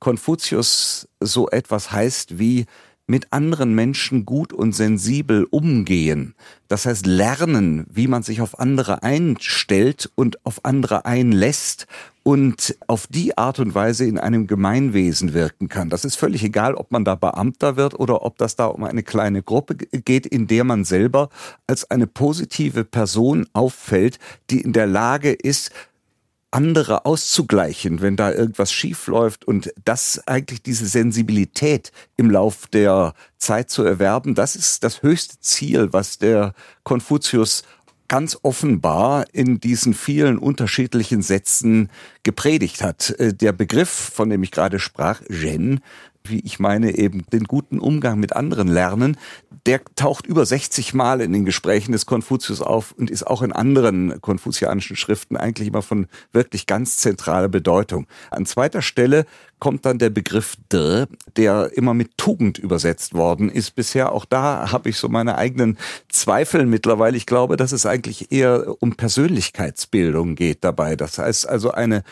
[0.00, 2.66] Konfuzius so etwas heißt wie
[3.06, 6.34] mit anderen Menschen gut und sensibel umgehen.
[6.68, 11.86] Das heißt, lernen, wie man sich auf andere einstellt und auf andere einlässt
[12.22, 15.90] und auf die Art und Weise in einem Gemeinwesen wirken kann.
[15.90, 19.02] Das ist völlig egal, ob man da Beamter wird oder ob das da um eine
[19.02, 21.28] kleine Gruppe geht, in der man selber
[21.66, 25.70] als eine positive Person auffällt, die in der Lage ist,
[26.54, 33.14] andere auszugleichen, wenn da irgendwas schief läuft und das eigentlich diese Sensibilität im Lauf der
[33.38, 37.64] Zeit zu erwerben, das ist das höchste Ziel, was der Konfuzius
[38.06, 41.90] ganz offenbar in diesen vielen unterschiedlichen Sätzen
[42.22, 43.10] gepredigt hat.
[43.18, 45.80] Äh, der Begriff, von dem ich gerade sprach, Zen,
[46.26, 49.16] wie ich meine, eben den guten Umgang mit anderen lernen,
[49.66, 53.52] der taucht über 60 Mal in den Gesprächen des Konfuzius auf und ist auch in
[53.52, 58.06] anderen konfuzianischen Schriften eigentlich immer von wirklich ganz zentraler Bedeutung.
[58.30, 59.24] An zweiter Stelle
[59.58, 61.06] kommt dann der Begriff De,
[61.36, 63.74] der immer mit Tugend übersetzt worden ist.
[63.74, 67.16] Bisher auch da habe ich so meine eigenen Zweifel mittlerweile.
[67.16, 70.96] Ich glaube, dass es eigentlich eher um Persönlichkeitsbildung geht dabei.
[70.96, 72.02] Das heißt also eine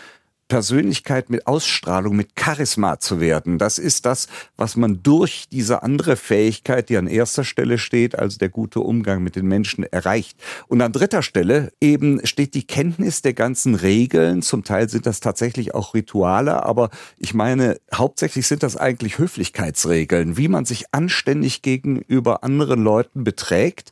[0.53, 3.57] Persönlichkeit mit Ausstrahlung, mit Charisma zu werden.
[3.57, 4.27] Das ist das,
[4.59, 9.23] was man durch diese andere Fähigkeit, die an erster Stelle steht, also der gute Umgang
[9.23, 10.37] mit den Menschen, erreicht.
[10.69, 14.43] Und an dritter Stelle eben steht die Kenntnis der ganzen Regeln.
[14.43, 20.37] Zum Teil sind das tatsächlich auch Rituale, aber ich meine, hauptsächlich sind das eigentlich Höflichkeitsregeln,
[20.37, 23.91] wie man sich anständig gegenüber anderen Leuten beträgt.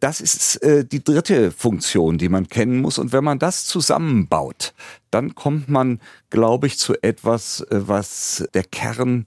[0.00, 2.98] Das ist äh, die dritte Funktion, die man kennen muss.
[2.98, 4.72] Und wenn man das zusammenbaut,
[5.10, 9.26] dann kommt man, glaube ich, zu etwas, äh, was der Kern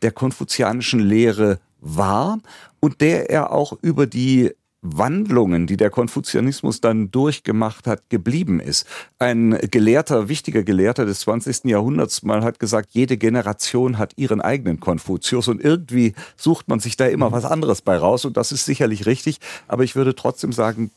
[0.00, 2.38] der konfuzianischen Lehre war
[2.80, 8.86] und der er auch über die Wandlungen, die der Konfuzianismus dann durchgemacht hat, geblieben ist.
[9.18, 11.64] Ein Gelehrter, wichtiger Gelehrter des 20.
[11.64, 16.96] Jahrhunderts mal hat gesagt, jede Generation hat ihren eigenen Konfuzius und irgendwie sucht man sich
[16.96, 20.52] da immer was anderes bei raus und das ist sicherlich richtig, aber ich würde trotzdem
[20.52, 20.90] sagen,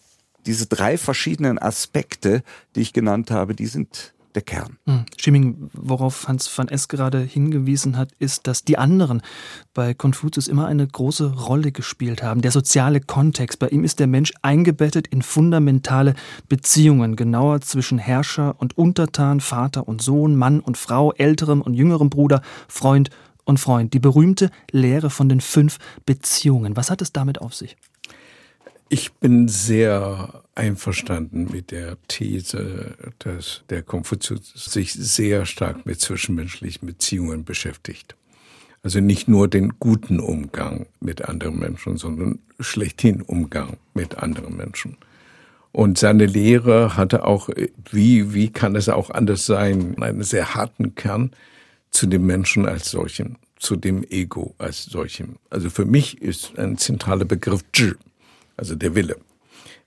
[0.45, 2.43] diese drei verschiedenen Aspekte,
[2.75, 4.77] die ich genannt habe, die sind der Kern.
[4.85, 5.05] Hm.
[5.17, 9.21] Schimming, worauf Hans van Es gerade hingewiesen hat, ist, dass die anderen
[9.73, 12.41] bei Konfuzius immer eine große Rolle gespielt haben.
[12.41, 13.59] Der soziale Kontext.
[13.59, 16.15] Bei ihm ist der Mensch eingebettet in fundamentale
[16.49, 22.09] Beziehungen, genauer zwischen Herrscher und Untertan, Vater und Sohn, Mann und Frau, älterem und jüngerem
[22.09, 23.09] Bruder, Freund
[23.43, 23.93] und Freund.
[23.93, 26.75] Die berühmte Lehre von den fünf Beziehungen.
[26.75, 27.77] Was hat es damit auf sich?
[28.93, 36.86] Ich bin sehr einverstanden mit der These, dass der Konfuzius sich sehr stark mit zwischenmenschlichen
[36.88, 38.17] Beziehungen beschäftigt.
[38.84, 44.97] Also nicht nur den guten Umgang mit anderen Menschen, sondern schlechthin Umgang mit anderen Menschen.
[45.71, 47.47] Und seine Lehre hatte auch,
[47.91, 51.32] wie, wie kann es auch anders sein, einen sehr harten Kern
[51.91, 55.38] zu dem Menschen als solchen, zu dem Ego als solchem.
[55.49, 57.93] Also für mich ist ein zentraler Begriff Zhi
[58.57, 59.17] also der Wille.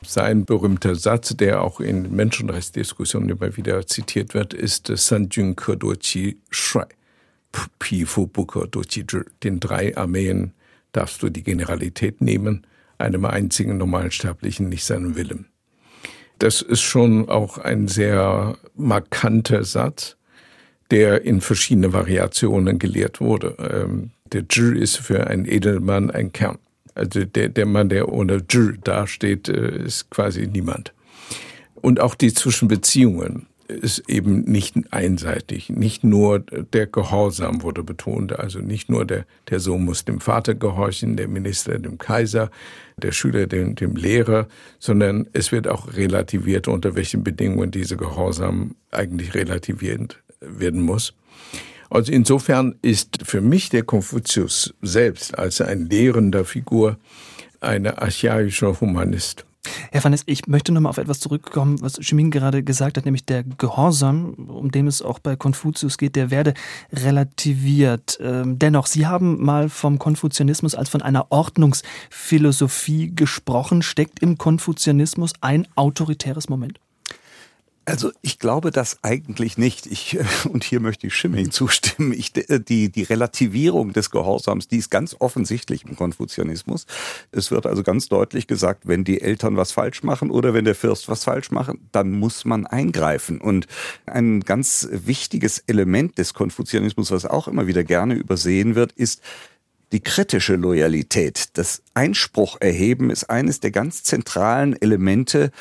[0.03, 6.85] Sein berühmter Satz, der auch in Menschenrechtsdiskussionen immer wieder zitiert wird, ist Sanjun Qi Shui,
[7.79, 9.21] Pi Fu Buke Doqi Zhi.
[9.43, 10.53] Den drei Armeen
[10.93, 12.67] darfst du die Generalität nehmen,
[12.99, 15.47] einem einzigen Normalsterblichen nicht seinen Willen.
[16.39, 20.17] Das ist schon auch ein sehr markanter Satz,
[20.91, 23.57] der in verschiedene Variationen gelehrt wurde.
[23.59, 26.59] Ähm, der Zhi ist für einen Edelmann ein Kern.
[26.95, 30.93] Also der, der Mann, der ohne J dasteht, äh, ist quasi niemand.
[31.75, 35.71] Und auch die Zwischenbeziehungen ist eben nicht einseitig.
[35.71, 40.55] Nicht nur der Gehorsam wurde betont, also nicht nur der, der Sohn muss dem Vater
[40.55, 42.51] gehorchen, der Minister dem Kaiser,
[42.97, 48.75] der Schüler dem, dem Lehrer, sondern es wird auch relativiert, unter welchen Bedingungen diese Gehorsam
[48.91, 51.15] eigentlich relativiert werden muss.
[51.95, 56.99] Also insofern ist für mich der Konfuzius selbst als ein lehrender Figur
[57.61, 59.47] eine archaische Humanist.
[59.93, 63.45] Herr Vannes, ich möchte nochmal auf etwas zurückkommen, was Schiming gerade gesagt hat, nämlich der
[63.45, 66.55] Gehorsam, um dem es auch bei Konfuzius geht, der werde
[66.93, 68.19] relativiert.
[68.21, 73.83] Ähm, dennoch, Sie haben mal vom Konfuzianismus als von einer Ordnungsphilosophie gesprochen.
[73.83, 76.81] Steckt im Konfuzianismus ein autoritäres Moment?
[77.87, 79.87] Also ich glaube das eigentlich nicht.
[79.87, 80.19] Ich,
[80.51, 82.13] und hier möchte ich Schimming zustimmen.
[82.13, 86.87] Ich, die, die Relativierung des Gehorsams, die ist ganz offensichtlich im Konfuzianismus.
[87.31, 90.75] Es wird also ganz deutlich gesagt, wenn die Eltern was falsch machen oder wenn der
[90.75, 93.41] Fürst was falsch macht, dann muss man eingreifen.
[93.41, 93.67] Und
[94.07, 99.21] ein ganz wichtiges Element des Konfuzianismus, was auch immer wieder gerne übersehen wird, ist,
[99.93, 105.53] die kritische Loyalität, das Einspruch erheben ist eines der ganz zentralen Elemente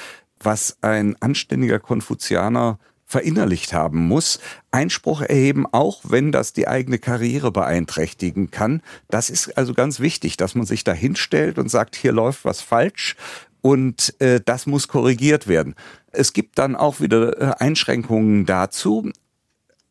[0.45, 4.39] was ein anständiger Konfuzianer verinnerlicht haben muss,
[4.71, 8.81] Einspruch erheben, auch wenn das die eigene Karriere beeinträchtigen kann.
[9.09, 12.61] Das ist also ganz wichtig, dass man sich da hinstellt und sagt, hier läuft was
[12.61, 13.15] falsch
[13.61, 15.75] und äh, das muss korrigiert werden.
[16.11, 19.11] Es gibt dann auch wieder äh, Einschränkungen dazu,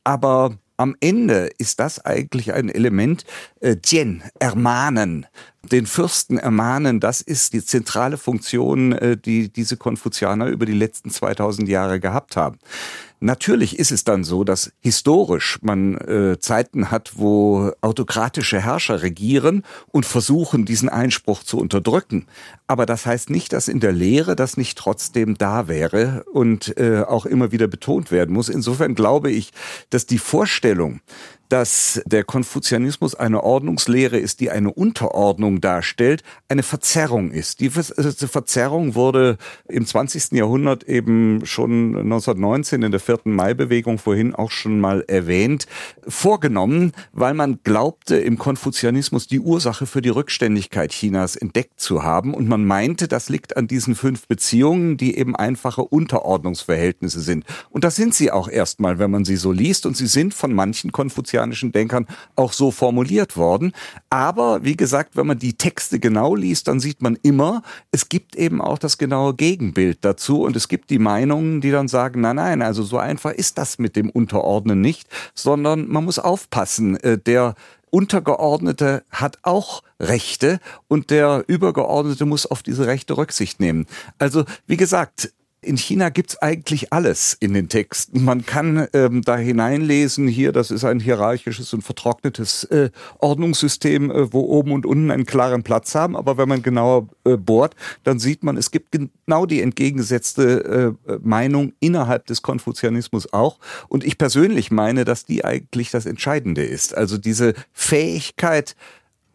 [0.05, 3.25] aber am Ende ist das eigentlich ein Element,
[3.61, 5.27] äh, Tien, ermahnen,
[5.71, 11.11] den Fürsten ermahnen, das ist die zentrale Funktion, äh, die diese Konfuzianer über die letzten
[11.11, 12.59] 2000 Jahre gehabt haben.
[13.25, 19.63] Natürlich ist es dann so, dass historisch man äh, Zeiten hat, wo autokratische Herrscher regieren
[19.93, 22.27] und versuchen, diesen Einspruch zu unterdrücken.
[22.67, 27.03] Aber das heißt nicht, dass in der Lehre das nicht trotzdem da wäre und äh,
[27.03, 28.49] auch immer wieder betont werden muss.
[28.49, 29.53] Insofern glaube ich,
[29.91, 31.01] dass die Vorstellung,
[31.53, 37.61] dass der Konfuzianismus eine Ordnungslehre ist, die eine Unterordnung darstellt, eine Verzerrung ist.
[37.61, 39.37] Die Verzerrung wurde
[39.69, 40.33] im 20.
[40.33, 45.67] Jahrhundert eben schon 1919 in der vierten Mai-Bewegung vorhin auch schon mal erwähnt,
[46.09, 52.33] vorgenommen, weil man glaubte, im Konfuzianismus die Ursache für die Rückständigkeit Chinas entdeckt zu haben
[52.33, 57.45] und man meinte, das liegt an diesen fünf Beziehungen, die eben einfache Unterordnungsverhältnisse sind.
[57.69, 60.55] Und das sind sie auch erstmal, wenn man sie so liest und sie sind von
[60.55, 63.73] manchen Konfuzianern konfuzianischen Denkern auch so formuliert worden.
[64.11, 68.37] Aber wie gesagt, wenn man die Texte genau liest, dann sieht man immer, es gibt
[68.37, 72.37] eben auch das genaue Gegenbild dazu und es gibt die Meinungen, die dann sagen, nein,
[72.37, 76.97] nein, also so einfach ist das mit dem Unterordnen nicht, sondern man muss aufpassen.
[76.97, 77.55] Äh, der
[77.91, 83.87] Untergeordnete hat auch Rechte und der Übergeordnete muss auf diese Rechte Rücksicht nehmen.
[84.19, 85.31] Also, wie gesagt,
[85.65, 88.25] In China gibt's eigentlich alles in den Texten.
[88.25, 94.33] Man kann ähm, da hineinlesen, hier, das ist ein hierarchisches und vertrocknetes äh, Ordnungssystem, äh,
[94.33, 96.17] wo oben und unten einen klaren Platz haben.
[96.17, 101.19] Aber wenn man genauer äh, bohrt, dann sieht man, es gibt genau die entgegengesetzte äh,
[101.23, 103.61] Meinung innerhalb des Konfuzianismus auch.
[103.89, 106.97] Und ich persönlich meine, dass die eigentlich das Entscheidende ist.
[106.97, 108.75] Also diese Fähigkeit,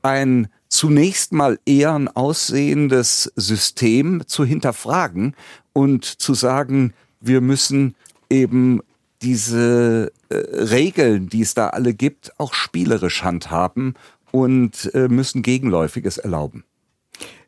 [0.02, 5.36] ein zunächst mal eher ein aussehendes System zu hinterfragen
[5.74, 7.96] und zu sagen, wir müssen
[8.30, 8.82] eben
[9.24, 13.96] diese äh, Regeln, die es da alle gibt, auch spielerisch handhaben
[14.30, 16.64] und äh, müssen Gegenläufiges erlauben.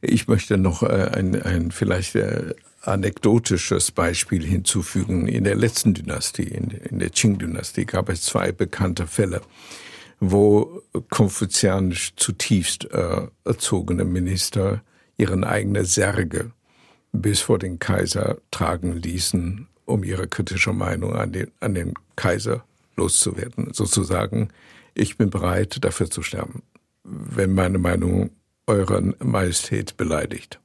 [0.01, 5.27] Ich möchte noch äh, ein, ein vielleicht äh, anekdotisches Beispiel hinzufügen.
[5.27, 9.41] In der letzten Dynastie, in, in der Qing-Dynastie, gab es zwei bekannte Fälle
[10.19, 14.81] wo konfuzianisch zutiefst äh, erzogene Minister
[15.17, 16.51] ihren eigene Särge
[17.11, 22.63] bis vor den Kaiser tragen ließen, um ihre kritische Meinung an den, an den Kaiser
[22.95, 23.73] loszuwerden.
[23.73, 24.49] Sozusagen,
[24.93, 26.61] ich bin bereit, dafür zu sterben,
[27.03, 28.31] wenn meine Meinung
[28.67, 30.59] euren Majestät beleidigt.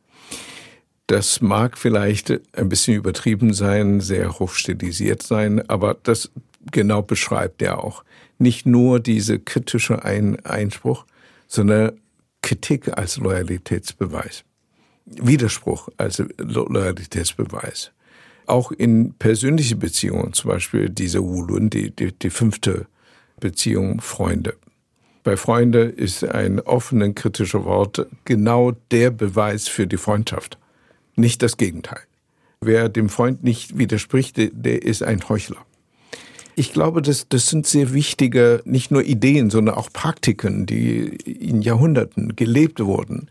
[1.07, 6.31] Das mag vielleicht ein bisschen übertrieben sein, sehr hochstilisiert sein, aber das
[6.71, 8.05] genau beschreibt er auch
[8.39, 11.07] nicht nur diese kritische Ein Einspruch,
[11.47, 12.01] sondern
[12.43, 14.45] Kritik als Loyalitätsbeweis.
[15.07, 17.93] Widerspruch als Loyalitätsbeweis.
[18.47, 22.87] Auch in persönliche Beziehungen, zum Beispiel diese Wulun, die, die, die fünfte
[23.41, 24.55] Beziehung Freunde.
[25.23, 30.59] Bei Freunde ist ein offenes kritisches Wort genau der Beweis für die Freundschaft,
[31.17, 32.03] nicht das Gegenteil.
[32.61, 35.65] Wer dem Freund nicht widerspricht, der ist ein Heuchler.
[36.57, 41.63] Ich glaube, das, das sind sehr wichtige, nicht nur Ideen, sondern auch Praktiken, die in
[41.63, 43.29] Jahrhunderten gelebt wurden.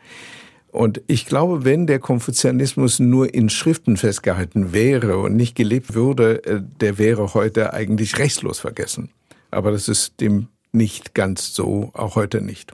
[0.74, 6.44] Und ich glaube, wenn der Konfuzianismus nur in Schriften festgehalten wäre und nicht gelebt würde,
[6.46, 9.10] äh, der wäre heute eigentlich rechtslos vergessen.
[9.52, 12.74] Aber das ist dem nicht ganz so, auch heute nicht.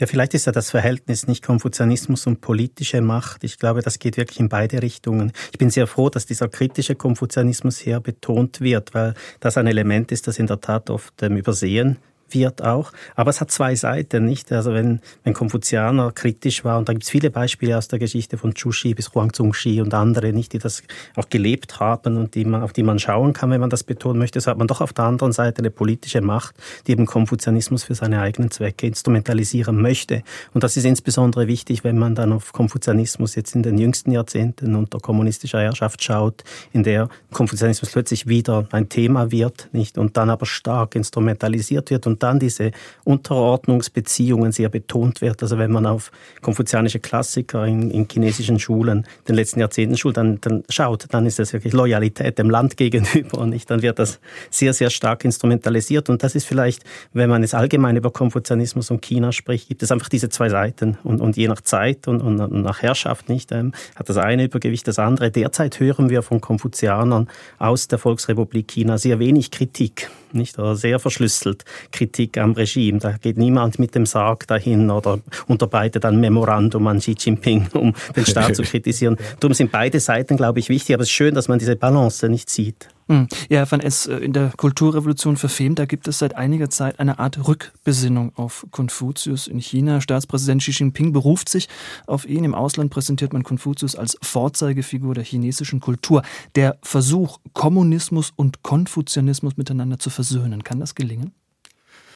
[0.00, 3.44] Ja, vielleicht ist ja das Verhältnis nicht Konfuzianismus und politische Macht.
[3.44, 5.32] Ich glaube, das geht wirklich in beide Richtungen.
[5.52, 10.10] Ich bin sehr froh, dass dieser kritische Konfuzianismus hier betont wird, weil das ein Element
[10.10, 11.98] ist, das in der Tat oft ähm, übersehen
[12.34, 12.92] wird auch.
[13.14, 14.52] Aber es hat zwei Seiten, nicht?
[14.52, 18.38] Also wenn, wenn Konfuzianer kritisch war, und da gibt es viele Beispiele aus der Geschichte
[18.38, 20.82] von Chushi bis Huang Zongxi und andere, nicht, die das
[21.16, 24.18] auch gelebt haben und die man, auf die man schauen kann, wenn man das betonen
[24.18, 26.54] möchte, so hat man doch auf der anderen Seite eine politische Macht,
[26.86, 30.22] die eben Konfuzianismus für seine eigenen Zwecke instrumentalisieren möchte.
[30.54, 34.74] Und das ist insbesondere wichtig, wenn man dann auf Konfuzianismus jetzt in den jüngsten Jahrzehnten
[34.74, 39.98] unter kommunistischer Herrschaft schaut, in der Konfuzianismus plötzlich wieder ein Thema wird, nicht?
[39.98, 42.70] Und dann aber stark instrumentalisiert wird und dann diese
[43.04, 45.42] Unterordnungsbeziehungen sehr betont wird.
[45.42, 50.40] Also wenn man auf konfuzianische Klassiker in, in chinesischen Schulen, den letzten Jahrzehnten Schulen, dann,
[50.40, 53.46] dann schaut, dann ist das wirklich Loyalität dem Land gegenüber.
[53.46, 53.70] Nicht?
[53.70, 56.08] Dann wird das sehr, sehr stark instrumentalisiert.
[56.08, 59.90] Und das ist vielleicht, wenn man jetzt allgemein über Konfuzianismus und China spricht, gibt es
[59.90, 60.98] einfach diese zwei Seiten.
[61.02, 64.86] Und, und je nach Zeit und, und nach Herrschaft nicht, ähm, hat das eine Übergewicht
[64.86, 65.30] das andere.
[65.30, 70.58] Derzeit hören wir von Konfuzianern aus der Volksrepublik China sehr wenig Kritik nicht?
[70.58, 72.98] Oder sehr verschlüsselt Kritik am Regime.
[72.98, 77.94] Da geht niemand mit dem Sarg dahin oder unterbreitet ein Memorandum an Xi Jinping, um
[78.16, 79.16] den Staat zu kritisieren.
[79.40, 80.94] Darum sind beide Seiten, glaube ich, wichtig.
[80.94, 82.88] Aber es ist schön, dass man diese Balance nicht sieht.
[83.08, 83.28] Hm.
[83.48, 87.18] Ja, Van S., äh, in der Kulturrevolution verfemt, da gibt es seit einiger Zeit eine
[87.18, 90.00] Art Rückbesinnung auf Konfuzius in China.
[90.00, 91.68] Staatspräsident Xi Jinping beruft sich
[92.06, 92.44] auf ihn.
[92.44, 96.22] Im Ausland präsentiert man Konfuzius als Vorzeigefigur der chinesischen Kultur.
[96.54, 101.32] Der Versuch, Kommunismus und Konfuzianismus miteinander zu versöhnen, kann das gelingen?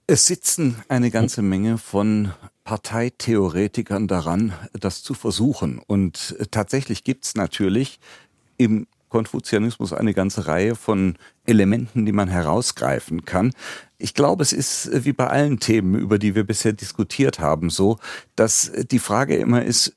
[0.08, 5.80] Es sitzen eine ganze Menge von Parteitheoretikern daran, das zu versuchen.
[5.84, 7.98] Und tatsächlich gibt es natürlich
[8.56, 13.52] im Konfuzianismus eine ganze Reihe von Elementen, die man herausgreifen kann.
[13.98, 17.98] Ich glaube, es ist wie bei allen Themen, über die wir bisher diskutiert haben, so,
[18.36, 19.95] dass die Frage immer ist,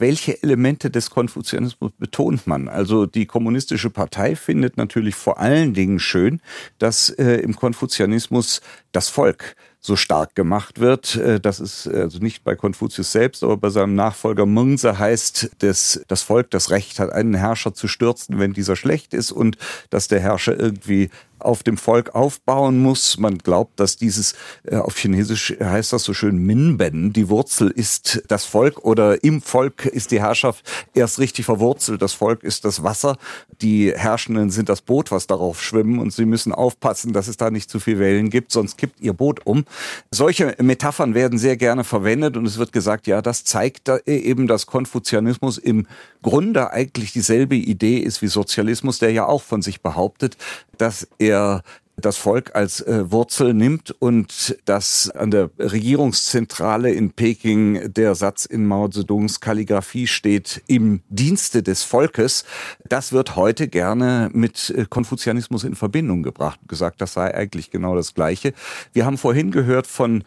[0.00, 2.68] welche Elemente des Konfuzianismus betont man?
[2.68, 6.40] Also die kommunistische Partei findet natürlich vor allen Dingen schön,
[6.78, 8.60] dass äh, im Konfuzianismus
[8.92, 11.16] das Volk so stark gemacht wird.
[11.16, 16.02] Äh, das ist also nicht bei Konfuzius selbst, aber bei seinem Nachfolger Mengse heißt, dass
[16.08, 19.56] das Volk das Recht hat, einen Herrscher zu stürzen, wenn dieser schlecht ist und
[19.90, 23.18] dass der Herrscher irgendwie auf dem Volk aufbauen muss.
[23.18, 28.22] Man glaubt, dass dieses, äh, auf Chinesisch heißt das so schön Minben, die Wurzel ist
[28.28, 32.02] das Volk oder im Volk ist die Herrschaft erst richtig verwurzelt.
[32.02, 33.16] Das Volk ist das Wasser,
[33.60, 37.50] die Herrschenden sind das Boot, was darauf schwimmen und sie müssen aufpassen, dass es da
[37.50, 39.64] nicht zu viel Wellen gibt, sonst kippt ihr Boot um.
[40.10, 44.66] Solche Metaphern werden sehr gerne verwendet und es wird gesagt, ja, das zeigt eben, dass
[44.66, 45.86] Konfuzianismus im
[46.22, 50.36] Grunde eigentlich dieselbe Idee ist wie Sozialismus, der ja auch von sich behauptet,
[50.76, 51.62] dass er
[52.00, 58.44] das Volk als äh, Wurzel nimmt und dass an der Regierungszentrale in Peking der Satz
[58.44, 62.44] in Mao Zedongs Kalligraphie steht, im Dienste des Volkes,
[62.88, 67.96] das wird heute gerne mit äh, Konfuzianismus in Verbindung gebracht, gesagt, das sei eigentlich genau
[67.96, 68.52] das Gleiche.
[68.92, 70.24] Wir haben vorhin gehört von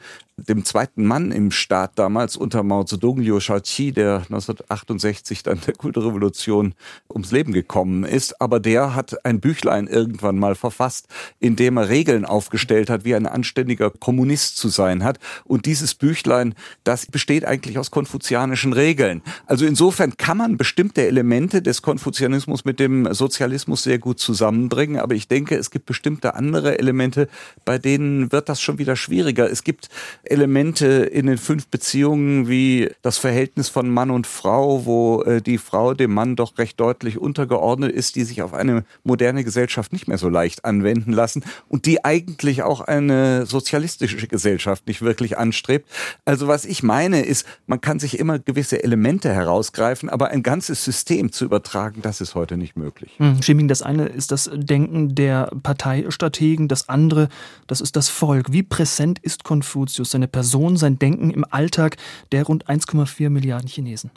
[0.47, 5.75] dem zweiten Mann im Staat damals unter Mao Zedong, Liu Shaoqi, der 1968 dann der
[5.75, 6.73] Kulturrevolution
[7.09, 8.39] ums Leben gekommen ist.
[8.41, 11.07] Aber der hat ein Büchlein irgendwann mal verfasst,
[11.39, 15.19] in dem er Regeln aufgestellt hat, wie ein anständiger Kommunist zu sein hat.
[15.45, 19.21] Und dieses Büchlein, das besteht eigentlich aus konfuzianischen Regeln.
[19.45, 24.99] Also insofern kann man bestimmte Elemente des Konfuzianismus mit dem Sozialismus sehr gut zusammenbringen.
[24.99, 27.27] Aber ich denke, es gibt bestimmte andere Elemente,
[27.65, 29.49] bei denen wird das schon wieder schwieriger.
[29.49, 29.89] Es gibt
[30.31, 35.57] Elemente in den fünf Beziehungen wie das Verhältnis von Mann und Frau, wo äh, die
[35.57, 40.07] Frau dem Mann doch recht deutlich untergeordnet ist, die sich auf eine moderne Gesellschaft nicht
[40.07, 45.89] mehr so leicht anwenden lassen und die eigentlich auch eine sozialistische Gesellschaft nicht wirklich anstrebt.
[46.25, 50.83] Also was ich meine ist, man kann sich immer gewisse Elemente herausgreifen, aber ein ganzes
[50.83, 53.11] System zu übertragen, das ist heute nicht möglich.
[53.17, 57.27] Hm, Schiming, das eine ist das Denken der Parteistrategen, das andere,
[57.67, 58.51] das ist das Volk.
[58.51, 61.97] Wie präsent ist Konfuzius, seine Person, sein Denken im Alltag
[62.31, 64.11] der rund 1,4 Milliarden Chinesen?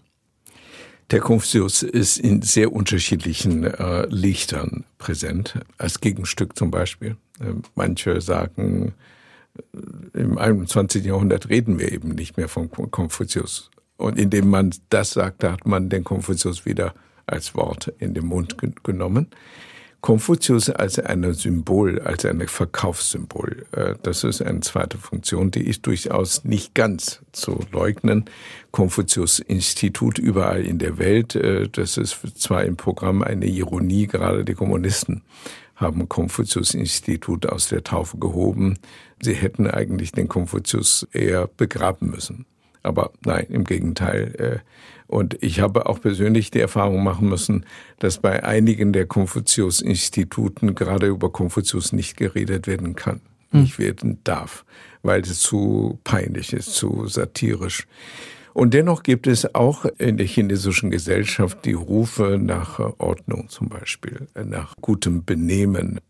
[1.11, 5.59] Der Konfuzius ist in sehr unterschiedlichen äh, Lichtern präsent.
[5.77, 7.17] Als Gegenstück zum Beispiel.
[7.41, 8.95] Äh, manche sagen,
[10.15, 11.05] äh, im 21.
[11.05, 13.71] Jahrhundert reden wir eben nicht mehr von Konfuzius.
[13.97, 16.95] Und indem man das sagt, hat man den Konfuzius wieder
[17.27, 19.29] als Wort in den Mund genommen.
[20.05, 25.87] Konfuzius als ein Symbol, als ein Verkaufssymbol, äh, das ist eine zweite Funktion, die ist
[25.87, 28.27] durchaus nicht ganz zu leugnen.
[28.71, 34.53] Konfuzius-Institut überall in der Welt, äh, das ist zwar im Programm eine Ironie, gerade die
[34.53, 35.23] Kommunisten
[35.75, 38.79] haben Konfuzius-Institut aus der Taufe gehoben.
[39.23, 42.45] Sie hätten eigentlich den Konfuzius eher begraben müssen.
[42.85, 44.35] Aber nein, im Gegenteil.
[44.39, 44.59] Äh,
[45.07, 47.67] und ich habe auch persönlich die Erfahrung machen müssen,
[47.99, 53.21] dass bei einigen der Konfuzius-Instituten gerade über Konfuzius nicht geredet werden kann,
[53.51, 53.63] hm.
[53.63, 54.65] nicht werden darf,
[55.03, 57.87] weil es zu peinlich ist, zu satirisch.
[58.55, 64.29] Und dennoch gibt es auch in der chinesischen Gesellschaft die Rufe nach Ordnung zum Beispiel,
[64.45, 66.01] nach gutem Benehmen.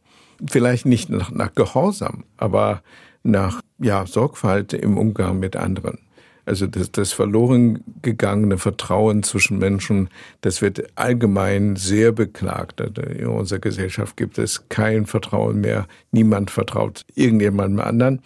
[0.47, 2.83] Vielleicht nicht nach, nach Gehorsam, aber
[3.23, 5.99] nach ja, Sorgfalt im Umgang mit anderen.
[6.47, 10.09] Also das, das verloren gegangene Vertrauen zwischen Menschen,
[10.43, 12.81] das wird allgemein sehr beklagt.
[12.81, 15.87] Also in unserer Gesellschaft gibt es kein Vertrauen mehr.
[16.13, 18.21] Niemand vertraut irgendjemandem anderen.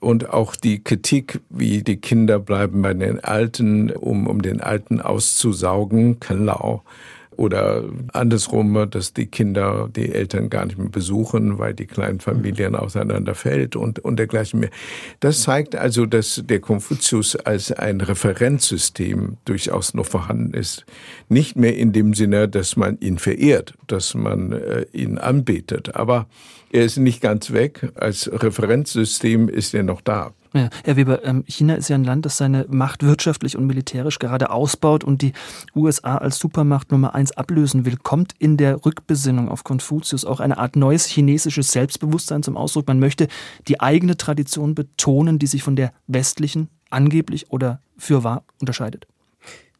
[0.00, 5.00] Und auch die Kritik, wie die Kinder bleiben bei den Alten, um, um den Alten
[5.00, 6.82] auszusaugen, Kenlau,
[7.36, 12.74] oder andersrum, dass die Kinder die Eltern gar nicht mehr besuchen, weil die kleinen Familien
[12.74, 14.70] auseinanderfällt und, und dergleichen mehr.
[15.20, 20.84] Das zeigt also, dass der Konfuzius als ein Referenzsystem durchaus noch vorhanden ist.
[21.28, 26.26] Nicht mehr in dem Sinne, dass man ihn verehrt, dass man äh, ihn anbetet, aber
[26.72, 27.90] er ist nicht ganz weg.
[27.94, 30.32] Als Referenzsystem ist er noch da.
[30.52, 34.18] Ja, Herr Weber, ähm, China ist ja ein Land, das seine Macht wirtschaftlich und militärisch
[34.18, 35.32] gerade ausbaut und die
[35.76, 37.96] USA als Supermacht Nummer eins ablösen will.
[37.96, 42.88] Kommt in der Rückbesinnung auf Konfuzius auch eine Art neues chinesisches Selbstbewusstsein zum Ausdruck?
[42.88, 43.28] Man möchte
[43.68, 49.06] die eigene Tradition betonen, die sich von der westlichen angeblich oder für wahr unterscheidet.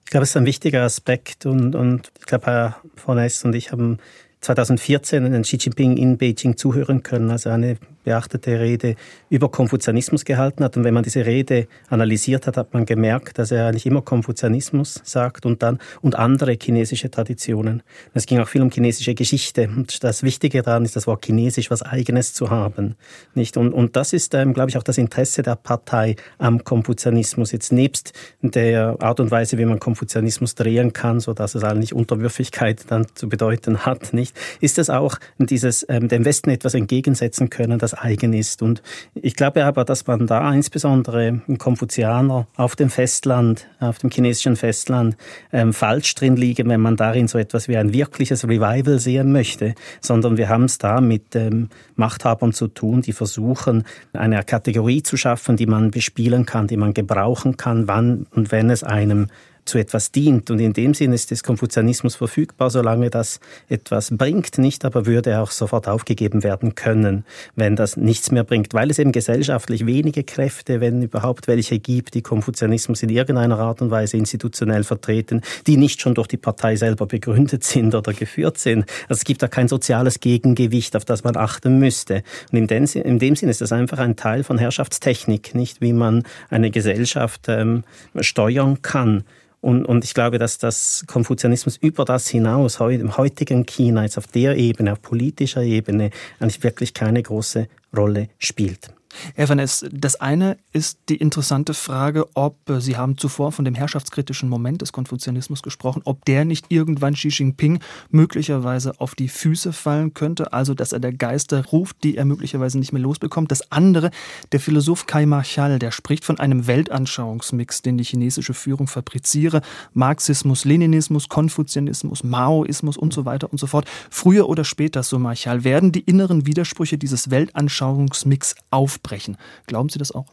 [0.05, 3.73] Ich glaube, es ist ein wichtiger Aspekt und, und ich glaube, Herr von und ich
[3.73, 3.99] haben
[4.41, 8.97] 2014 den Xi Jinping in Beijing zuhören können, also eine beachtete Rede
[9.29, 10.77] über Konfuzianismus gehalten hat.
[10.77, 15.01] Und wenn man diese Rede analysiert hat, hat man gemerkt, dass er eigentlich immer Konfuzianismus
[15.05, 17.83] sagt und dann und andere chinesische Traditionen.
[18.15, 19.69] Es ging auch viel um chinesische Geschichte.
[19.69, 22.97] Und das Wichtige daran ist, das Wort Chinesisch, was Eigenes zu haben.
[23.35, 23.57] Nicht?
[23.57, 27.53] Und, und das ist, ähm, glaube ich, auch das Interesse der Partei am Konfuzianismus.
[27.53, 31.95] Jetzt nebst der Art und Weise, wie man Konfuzianismus drehen kann, so dass es eigentlich
[31.95, 34.37] Unterwürfigkeit dann zu bedeuten hat, nicht?
[34.61, 38.63] Ist es auch dieses, ähm, dem Westen etwas entgegensetzen können, dass etwas eigen ist.
[38.63, 38.83] Und
[39.15, 44.57] ich glaube aber, dass man da insbesondere im Konfuzianer auf dem Festland, auf dem chinesischen
[44.57, 45.17] Festland,
[45.53, 49.75] ähm, falsch drin liegen, wenn man darin so etwas wie ein wirkliches Revival sehen möchte,
[50.01, 55.17] sondern wir haben es da mit ähm, Machthabern zu tun, die versuchen, eine Kategorie zu
[55.17, 59.29] schaffen, die man bespielen kann, die man gebrauchen kann, wann und wenn es einem
[59.71, 60.51] zu etwas dient.
[60.51, 65.39] Und in dem Sinne ist des Konfuzianismus verfügbar, solange das etwas bringt, nicht, aber würde
[65.39, 70.25] auch sofort aufgegeben werden können, wenn das nichts mehr bringt, weil es eben gesellschaftlich wenige
[70.25, 75.77] Kräfte, wenn überhaupt welche gibt, die Konfuzianismus in irgendeiner Art und Weise institutionell vertreten, die
[75.77, 78.87] nicht schon durch die Partei selber begründet sind oder geführt sind.
[79.09, 82.25] Also es gibt da kein soziales Gegengewicht, auf das man achten müsste.
[82.51, 85.93] Und in dem, in dem Sinne ist das einfach ein Teil von Herrschaftstechnik, nicht wie
[85.93, 87.85] man eine Gesellschaft ähm,
[88.21, 89.23] steuern kann.
[89.61, 94.27] Und, und ich glaube, dass das Konfuzianismus über das hinaus im heutigen China, jetzt auf
[94.27, 98.91] der Ebene, auf politischer Ebene, eigentlich wirklich keine große Rolle spielt.
[99.35, 103.65] Herr Van Ness, das eine ist die interessante Frage, ob, äh, Sie haben zuvor von
[103.65, 107.81] dem herrschaftskritischen Moment des Konfuzianismus gesprochen, ob der nicht irgendwann Xi Jinping
[108.11, 112.79] möglicherweise auf die Füße fallen könnte, also dass er der Geister ruft, die er möglicherweise
[112.79, 113.51] nicht mehr losbekommt.
[113.51, 114.11] Das andere,
[114.53, 119.61] der Philosoph Kai Marchal, der spricht von einem Weltanschauungsmix, den die chinesische Führung fabriziere,
[119.93, 123.87] Marxismus, Leninismus, Konfuzianismus, Maoismus und so weiter und so fort.
[124.09, 129.37] Früher oder später, so Marchal, werden die inneren Widersprüche dieses Weltanschauungsmix auf aufbrechen.
[129.67, 130.27] Glauben Sie das auch?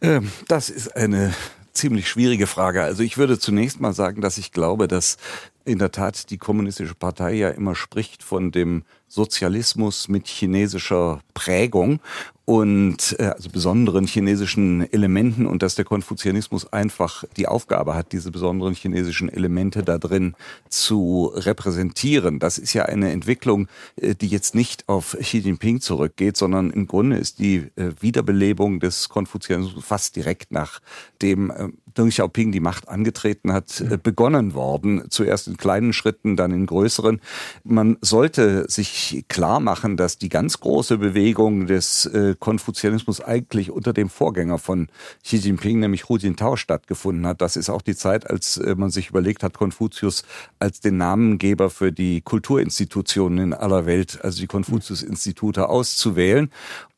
[0.00, 1.32] Ähm, das ist eine
[1.72, 2.82] ziemlich schwierige Frage.
[2.82, 5.16] Also ich würde zunächst mal sagen, dass ich glaube, dass
[5.64, 12.00] in der Tat die kommunistische Partei ja immer spricht von dem Sozialismus mit chinesischer Prägung
[12.46, 18.30] und äh, also besonderen chinesischen Elementen und dass der Konfuzianismus einfach die Aufgabe hat, diese
[18.30, 20.34] besonderen chinesischen Elemente da drin
[20.70, 22.38] zu repräsentieren.
[22.38, 26.86] Das ist ja eine Entwicklung, äh, die jetzt nicht auf Xi Jinping zurückgeht, sondern im
[26.86, 32.88] Grunde ist die äh, Wiederbelebung des Konfuzianismus fast direkt nachdem äh, Deng Xiaoping die Macht
[32.88, 35.04] angetreten hat, äh, begonnen worden.
[35.10, 37.20] Zuerst in kleinen Schritten, dann in größeren.
[37.64, 43.92] Man sollte sich klar machen, dass die ganz große Bewegung des äh, Konfuzianismus eigentlich unter
[43.92, 44.88] dem Vorgänger von
[45.22, 47.40] Xi Jinping, nämlich Hu Jintao, stattgefunden hat.
[47.40, 50.24] Das ist auch die Zeit, als äh, man sich überlegt hat, Konfuzius
[50.58, 56.50] als den Namengeber für die Kulturinstitutionen in aller Welt, also die Konfuzius-Institute auszuwählen.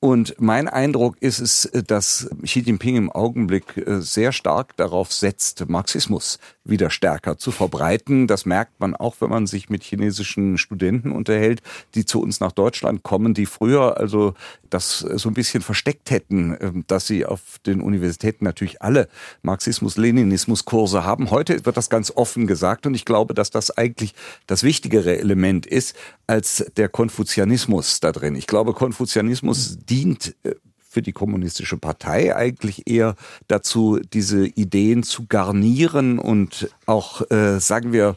[0.05, 5.67] Und mein Eindruck ist es, dass Xi Jinping im Augenblick äh, sehr stark darauf setzt,
[5.67, 8.27] Marxismus wieder stärker zu verbreiten.
[8.27, 11.63] Das merkt man auch, wenn man sich mit chinesischen Studenten unterhält,
[11.95, 14.35] die zu uns nach Deutschland kommen, die früher also
[14.69, 19.09] das so ein bisschen versteckt hätten, ähm, dass sie auf den Universitäten natürlich alle
[19.41, 21.31] Marxismus-Leninismus-Kurse haben.
[21.31, 24.15] Heute wird das ganz offen gesagt und ich glaube, dass das eigentlich
[24.47, 25.97] das wichtigere Element ist
[26.27, 28.35] als der Konfuzianismus da drin.
[28.35, 30.55] Ich glaube, Konfuzianismus dient äh,
[30.89, 33.17] für die kommunistische Partei eigentlich eher
[33.49, 38.17] dazu, diese Ideen zu garnieren und auch, äh, sagen wir,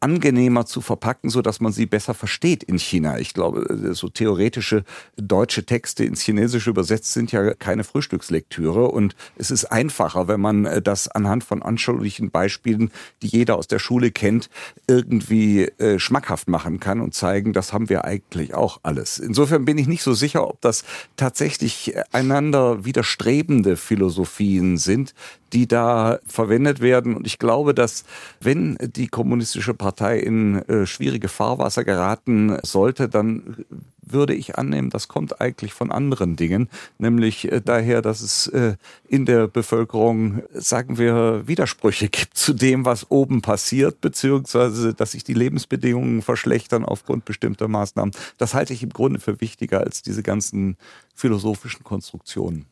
[0.00, 3.18] angenehmer zu verpacken, so dass man sie besser versteht in China.
[3.18, 4.84] Ich glaube, so theoretische
[5.16, 10.64] deutsche Texte ins Chinesische übersetzt sind ja keine Frühstückslektüre und es ist einfacher, wenn man
[10.64, 12.90] äh, das anhand von anschaulichen Beispielen,
[13.22, 14.50] die jeder aus der Schule kennt,
[14.86, 19.18] irgendwie äh, schmackhaft machen kann und zeigen, das haben wir eigentlich auch alles.
[19.18, 20.84] Insofern bin ich nicht so sicher, ob das
[21.16, 25.14] tatsächlich einander widerstrebende Philosophien sind,
[25.52, 27.14] die da verwendet werden.
[27.14, 28.04] Und ich glaube, dass
[28.40, 33.64] wenn die kommunistische Partei in äh, schwierige Fahrwasser geraten sollte, dann
[34.06, 36.68] würde ich annehmen, das kommt eigentlich von anderen Dingen,
[36.98, 38.76] nämlich äh, daher, dass es äh,
[39.08, 45.24] in der Bevölkerung, sagen wir, Widersprüche gibt zu dem, was oben passiert, beziehungsweise dass sich
[45.24, 48.14] die Lebensbedingungen verschlechtern aufgrund bestimmter Maßnahmen.
[48.38, 50.76] Das halte ich im Grunde für wichtiger als diese ganzen
[51.14, 52.66] philosophischen Konstruktionen.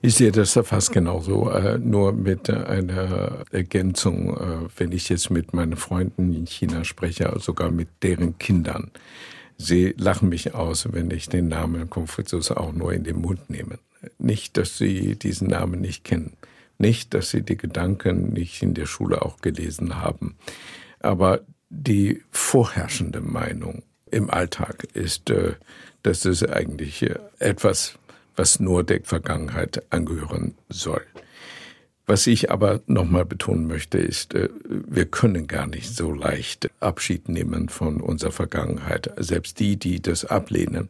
[0.00, 5.54] Ich sehe das fast genauso, äh, nur mit einer Ergänzung, äh, wenn ich jetzt mit
[5.54, 8.90] meinen Freunden in China spreche, sogar mit deren Kindern.
[9.58, 13.78] Sie lachen mich aus, wenn ich den Namen Konfuzius auch nur in den Mund nehme.
[14.18, 16.34] Nicht, dass sie diesen Namen nicht kennen.
[16.78, 20.36] Nicht, dass sie die Gedanken nicht in der Schule auch gelesen haben.
[21.00, 21.40] Aber
[21.70, 25.54] die vorherrschende Meinung im Alltag ist, äh,
[26.02, 27.04] dass es eigentlich
[27.40, 27.98] etwas
[28.36, 31.02] was nur der Vergangenheit angehören soll.
[32.08, 37.28] Was ich aber nochmal betonen möchte, ist, äh, wir können gar nicht so leicht Abschied
[37.28, 39.10] nehmen von unserer Vergangenheit.
[39.16, 40.88] Selbst die, die das ablehnen,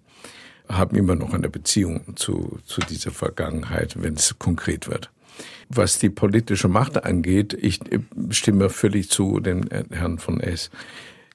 [0.68, 5.10] haben immer noch eine Beziehung zu, zu dieser Vergangenheit, wenn es konkret wird.
[5.68, 7.80] Was die politische Macht angeht, ich
[8.30, 10.70] stimme völlig zu dem Herrn von S.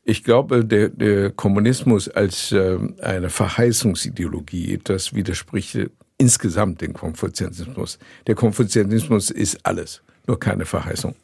[0.04, 5.78] Ich glaube, der, der Kommunismus als äh, eine Verheißungsideologie, das widerspricht
[6.18, 8.00] insgesamt dem Konfuzianismus.
[8.28, 11.16] Der Konfuzianismus ist alles, nur keine Verheißung.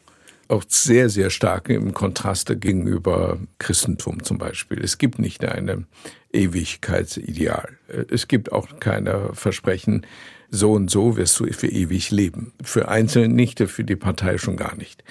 [0.48, 4.82] Auch sehr, sehr stark im Kontraste gegenüber Christentum zum Beispiel.
[4.82, 5.86] Es gibt nicht eine
[6.32, 7.78] Ewigkeitsideal.
[8.10, 10.06] Es gibt auch keine Versprechen,
[10.50, 12.54] so und so wirst du für ewig leben.
[12.64, 15.04] Für Einzelne nicht, für die Partei schon gar nicht.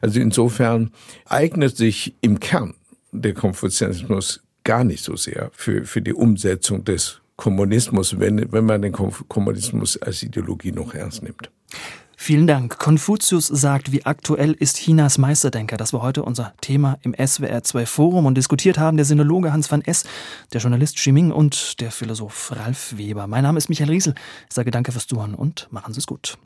[0.00, 0.92] Also insofern
[1.24, 2.74] eignet sich im Kern
[3.14, 8.82] der Konfuzianismus gar nicht so sehr für, für die Umsetzung des Kommunismus, wenn, wenn man
[8.82, 11.50] den Kommunismus als Ideologie noch ernst nimmt.
[12.16, 12.78] Vielen Dank.
[12.78, 15.76] Konfuzius sagt, wie aktuell ist Chinas Meisterdenker?
[15.76, 19.70] Das war heute unser Thema im SWR 2 Forum und diskutiert haben der Sinologe Hans
[19.70, 20.04] van S.,
[20.52, 23.26] der Journalist Ximing und der Philosoph Ralf Weber.
[23.26, 24.14] Mein Name ist Michael Riesel.
[24.48, 26.38] Ich sage danke fürs Zuhören und machen Sie es gut.